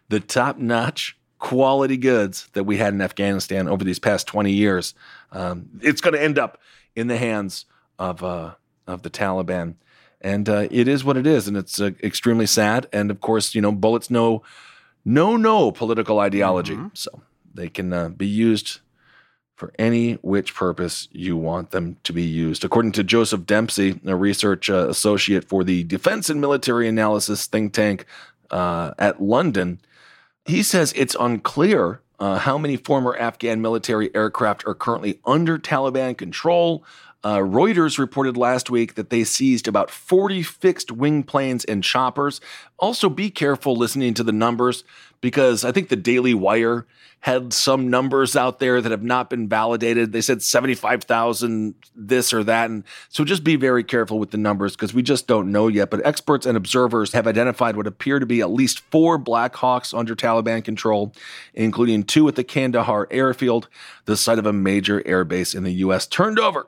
[0.08, 4.94] the top notch quality goods that we had in Afghanistan over these past 20 years.
[5.32, 6.58] Um, it's going to end up
[6.94, 7.64] in the hands
[7.98, 8.54] of, uh,
[8.86, 9.74] of the Taliban.
[10.20, 11.48] And uh, it is what it is.
[11.48, 12.86] And it's uh, extremely sad.
[12.92, 14.42] And of course, you know, bullets know
[15.04, 16.78] no, no political ideology.
[16.94, 17.22] So
[17.52, 18.80] they can uh, be used
[19.56, 22.64] for any which purpose you want them to be used.
[22.64, 27.72] According to Joseph Dempsey, a research uh, associate for the Defense and Military Analysis think
[27.72, 28.06] tank
[28.50, 29.80] uh, at London,
[30.44, 36.16] he says it's unclear uh, how many former Afghan military aircraft are currently under Taliban
[36.16, 36.84] control.
[37.24, 42.40] Uh, Reuters reported last week that they seized about 40 fixed wing planes and choppers.
[42.78, 44.82] Also, be careful listening to the numbers
[45.20, 46.86] because I think the Daily Wire
[47.22, 50.10] had some numbers out there that have not been validated.
[50.10, 52.68] They said 75,000 this or that.
[52.68, 55.88] And so just be very careful with the numbers because we just don't know yet.
[55.88, 59.94] But experts and observers have identified what appear to be at least four Black Hawks
[59.94, 61.14] under Taliban control,
[61.54, 63.68] including two at the Kandahar airfield,
[64.06, 66.66] the site of a major airbase in the U.S., turned over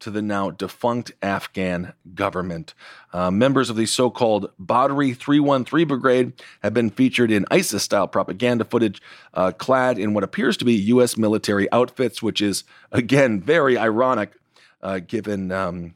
[0.00, 2.74] to the now defunct Afghan government.
[3.12, 6.32] Uh, members of the so called Badri 313 Brigade
[6.62, 9.00] have been featured in ISIS style propaganda footage,
[9.32, 11.16] uh, clad in what appears to be U.S.
[11.16, 14.32] military outfits, which is, again, very ironic
[14.82, 15.94] uh, given, um,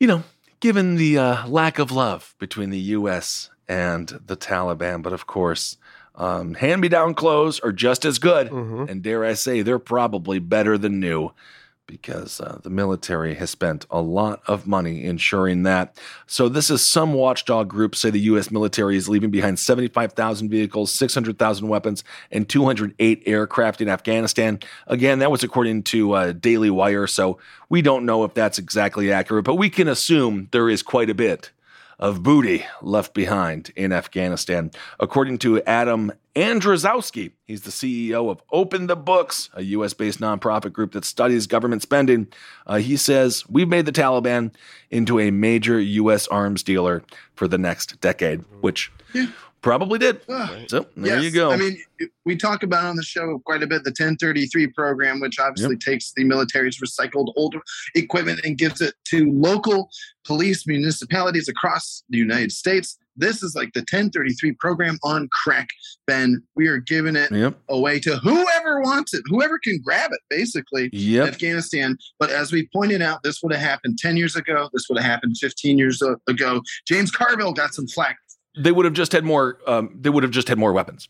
[0.00, 0.22] you know,
[0.60, 3.50] given the uh, lack of love between the U.S.
[3.68, 5.02] and the Taliban.
[5.02, 5.76] But of course,
[6.14, 8.50] um, hand me down clothes are just as good.
[8.88, 11.32] And dare I say, they're probably better than new
[11.92, 15.94] because uh, the military has spent a lot of money ensuring that.
[16.26, 18.50] So, this is some watchdog groups say the U.S.
[18.50, 24.58] military is leaving behind 75,000 vehicles, 600,000 weapons, and 208 aircraft in Afghanistan.
[24.86, 27.06] Again, that was according to uh, Daily Wire.
[27.06, 27.38] So,
[27.68, 31.14] we don't know if that's exactly accurate, but we can assume there is quite a
[31.14, 31.50] bit
[32.02, 34.72] of booty left behind in Afghanistan.
[34.98, 40.72] According to Adam Andrzejewski, he's the CEO of Open the Books, a US based nonprofit
[40.72, 42.26] group that studies government spending.
[42.66, 44.52] Uh, he says, We've made the Taliban
[44.90, 47.04] into a major US arms dealer
[47.36, 48.90] for the next decade, which
[49.62, 50.20] probably did.
[50.28, 51.24] Ah, so there Yes.
[51.24, 51.50] you go.
[51.52, 51.78] I mean,
[52.24, 56.12] we talk about on the show quite a bit the 1033 program, which obviously takes
[56.14, 57.54] the military's recycled old
[57.94, 59.88] equipment and gives it to local
[60.24, 62.98] police municipalities across the United States.
[63.14, 65.68] This is like the 1033 program on crack,
[66.06, 66.42] Ben.
[66.56, 67.58] We are giving it Yep.
[67.68, 70.88] away to whoever wants it, whoever can grab it, basically.
[70.94, 71.28] Yep.
[71.28, 71.96] Afghanistan.
[72.18, 74.70] But as we pointed out, this would have happened 10 years ago.
[74.72, 76.62] This would have happened 15 years ago.
[76.88, 78.16] James Carville got some flack.
[78.56, 79.58] They would have just had more.
[79.66, 81.08] Um, they would have just had more weapons.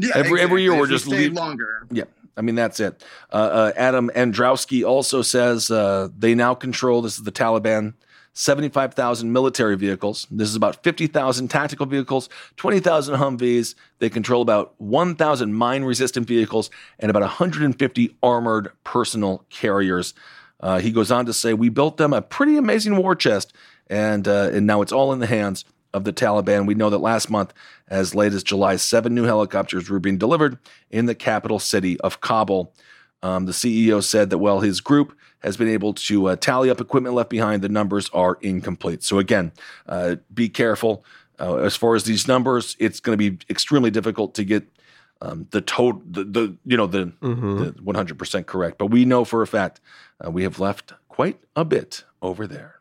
[0.00, 0.80] Yeah, Every- every year exactly.
[0.80, 1.86] we're just leave- longer.
[1.90, 2.04] Yeah,
[2.36, 3.04] I mean that's it.
[3.32, 7.02] Uh, uh, Adam Androwski also says uh, they now control.
[7.02, 7.94] This is the Taliban.
[8.34, 10.24] 75,000 military vehicles.
[10.30, 13.74] This is about 50,000 tactical vehicles, 20,000 Humvees.
[13.98, 16.70] They control about 1,000 mine resistant vehicles
[17.00, 20.14] and about 150 armored personal carriers.
[20.60, 23.52] Uh, he goes on to say, We built them a pretty amazing war chest,
[23.88, 26.66] and, uh, and now it's all in the hands of the Taliban.
[26.66, 27.52] We know that last month,
[27.88, 30.58] as late as July, seven new helicopters were being delivered
[30.90, 32.72] in the capital city of Kabul.
[33.22, 36.80] Um, the CEO said that, while his group has been able to uh, tally up
[36.80, 37.62] equipment left behind.
[37.62, 39.02] The numbers are incomplete.
[39.02, 39.52] So, again,
[39.86, 41.04] uh, be careful.
[41.38, 44.66] Uh, as far as these numbers, it's going to be extremely difficult to get
[45.20, 48.78] um, the total, the, the you know, the, the 100% correct.
[48.78, 49.80] But we know for a fact
[50.24, 52.80] uh, we have left quite a bit over there.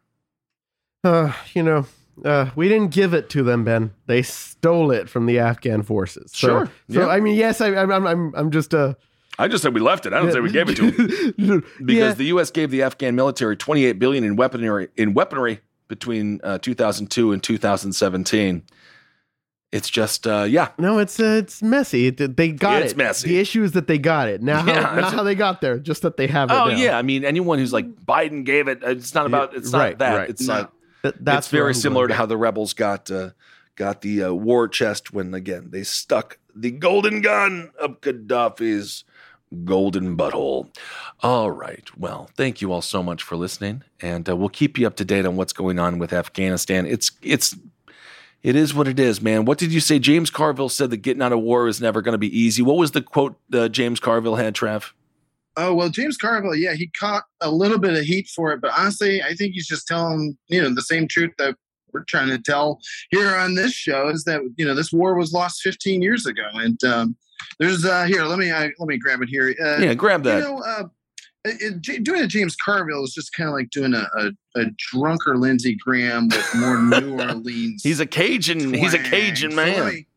[1.04, 1.86] Uh, you know,
[2.26, 3.94] Uh, we didn't give it to them, Ben.
[4.08, 6.32] They stole it from the Afghan forces.
[6.34, 7.08] So, Sure, So yeah.
[7.08, 8.96] I mean, yes, I, I'm, I'm, I'm just uh,
[9.40, 10.14] I just said we left it.
[10.14, 12.14] I don't say we gave it to them because Yeah.
[12.14, 12.50] the U.S.
[12.50, 18.64] gave the Afghan military 28 billion in weaponry in weaponry between uh, 2002 and 2017.
[19.72, 22.10] It's just uh, yeah, No, it's uh, it's messy.
[22.10, 22.98] They got It's it.
[22.98, 23.28] messy.
[23.28, 24.42] The issue is that they got it.
[24.42, 26.54] Now, Yeah, how, not how they got there, just that they have it.
[26.54, 26.78] Oh now.
[26.78, 28.80] yeah, I mean anyone who's like Biden gave it.
[28.82, 29.54] It's not about.
[29.56, 30.16] It's not that.
[30.16, 30.30] right.
[30.30, 30.54] It's No.
[30.60, 30.70] like
[31.04, 33.32] Th- that's it's very similar to how the rebels got uh,
[33.76, 39.04] got the uh, war chest when again they stuck the golden gun up Gaddafi's
[39.64, 40.70] golden butthole.
[41.22, 41.88] All right.
[41.98, 45.06] Well, thank you all so much for listening, and uh, we'll keep you up to
[45.06, 46.86] date on what's going on with Afghanistan.
[46.86, 47.56] It's it's.
[48.44, 49.46] It is what it is, man.
[49.46, 49.98] What did you say?
[49.98, 52.62] James Carville said that getting out of war is never going to be easy.
[52.62, 54.92] What was the quote uh, James Carville had, Trav?
[55.58, 58.72] Oh well, James Carville, yeah, he caught a little bit of heat for it, but
[58.78, 61.56] honestly, I think he's just telling you know the same truth that
[61.94, 62.80] we're trying to tell
[63.10, 66.44] here on this show is that you know this war was lost 15 years ago,
[66.54, 67.16] and um,
[67.60, 69.56] there's uh, here let me uh, let me grab it here.
[69.64, 70.38] Uh, Yeah, grab that.
[70.38, 70.84] You know, uh,
[71.46, 75.38] it, doing a James Carville is just kind of like doing a, a, a drunker
[75.38, 77.82] Lindsey Graham with more New Orleans.
[77.84, 78.74] He's a Cajun.
[78.74, 79.10] He's a twang.
[79.12, 79.86] Cajun So let man.
[79.94, 80.08] me-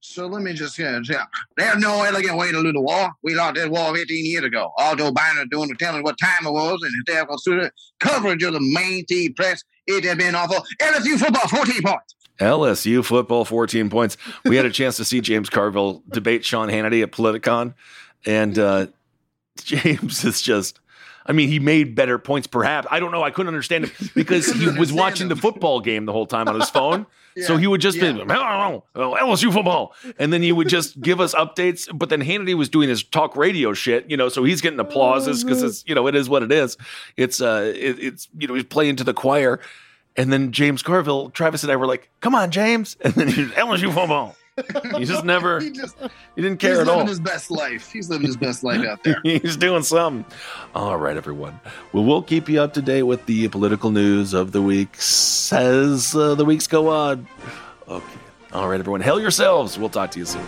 [0.00, 1.24] So let me just yeah, yeah.
[1.56, 3.10] There's no elegant way to lose the war.
[3.22, 4.72] We lost that war 15 years ago.
[4.78, 7.72] All Joe Biden is doing is telling what time it was, and instead of student
[7.98, 10.64] coverage of the mainstream press, it had been awful.
[10.80, 12.14] LSU football, 14 points.
[12.38, 14.16] LSU football, 14 points.
[14.44, 17.74] We had a chance to see James Carville debate Sean Hannity at Politicon.
[18.24, 18.86] And uh,
[19.62, 20.80] James is just,
[21.26, 22.86] I mean, he made better points, perhaps.
[22.90, 23.22] I don't know.
[23.22, 26.48] I couldn't understand him because he was understand watching the football game the whole time
[26.48, 27.06] on his phone.
[27.42, 28.12] So he would just yeah.
[28.12, 29.94] be, "Oh, LSU football.
[30.18, 31.88] And then he would just give us updates.
[31.96, 35.44] But then Hannity was doing his talk radio shit, you know, so he's getting applauses
[35.44, 36.76] because it's, you know, it is what it is.
[37.16, 39.60] It's, uh, it, it's, you know, he's playing to the choir.
[40.16, 42.96] And then James Carville, Travis and I were like, come on, James.
[43.00, 44.36] And then he's LSU football.
[44.98, 45.96] He just never, He just
[46.36, 47.06] he didn't he's care at living all.
[47.06, 47.90] his best life.
[47.90, 49.20] He's living his best life out there.
[49.24, 50.24] He's doing something.
[50.74, 51.58] All right, everyone.
[51.92, 56.14] Well, we'll keep you up to date with the political news of the week as
[56.14, 57.26] uh, the weeks go on.
[57.88, 58.06] Okay.
[58.52, 59.00] All right, everyone.
[59.00, 59.78] Hell yourselves.
[59.78, 60.44] We'll talk to you soon.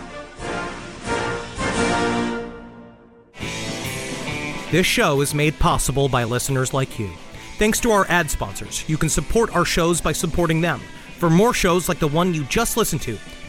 [4.71, 7.11] This show is made possible by listeners like you.
[7.59, 10.81] Thanks to our ad sponsors, you can support our shows by supporting them.
[11.19, 13.17] For more shows like the one you just listened to,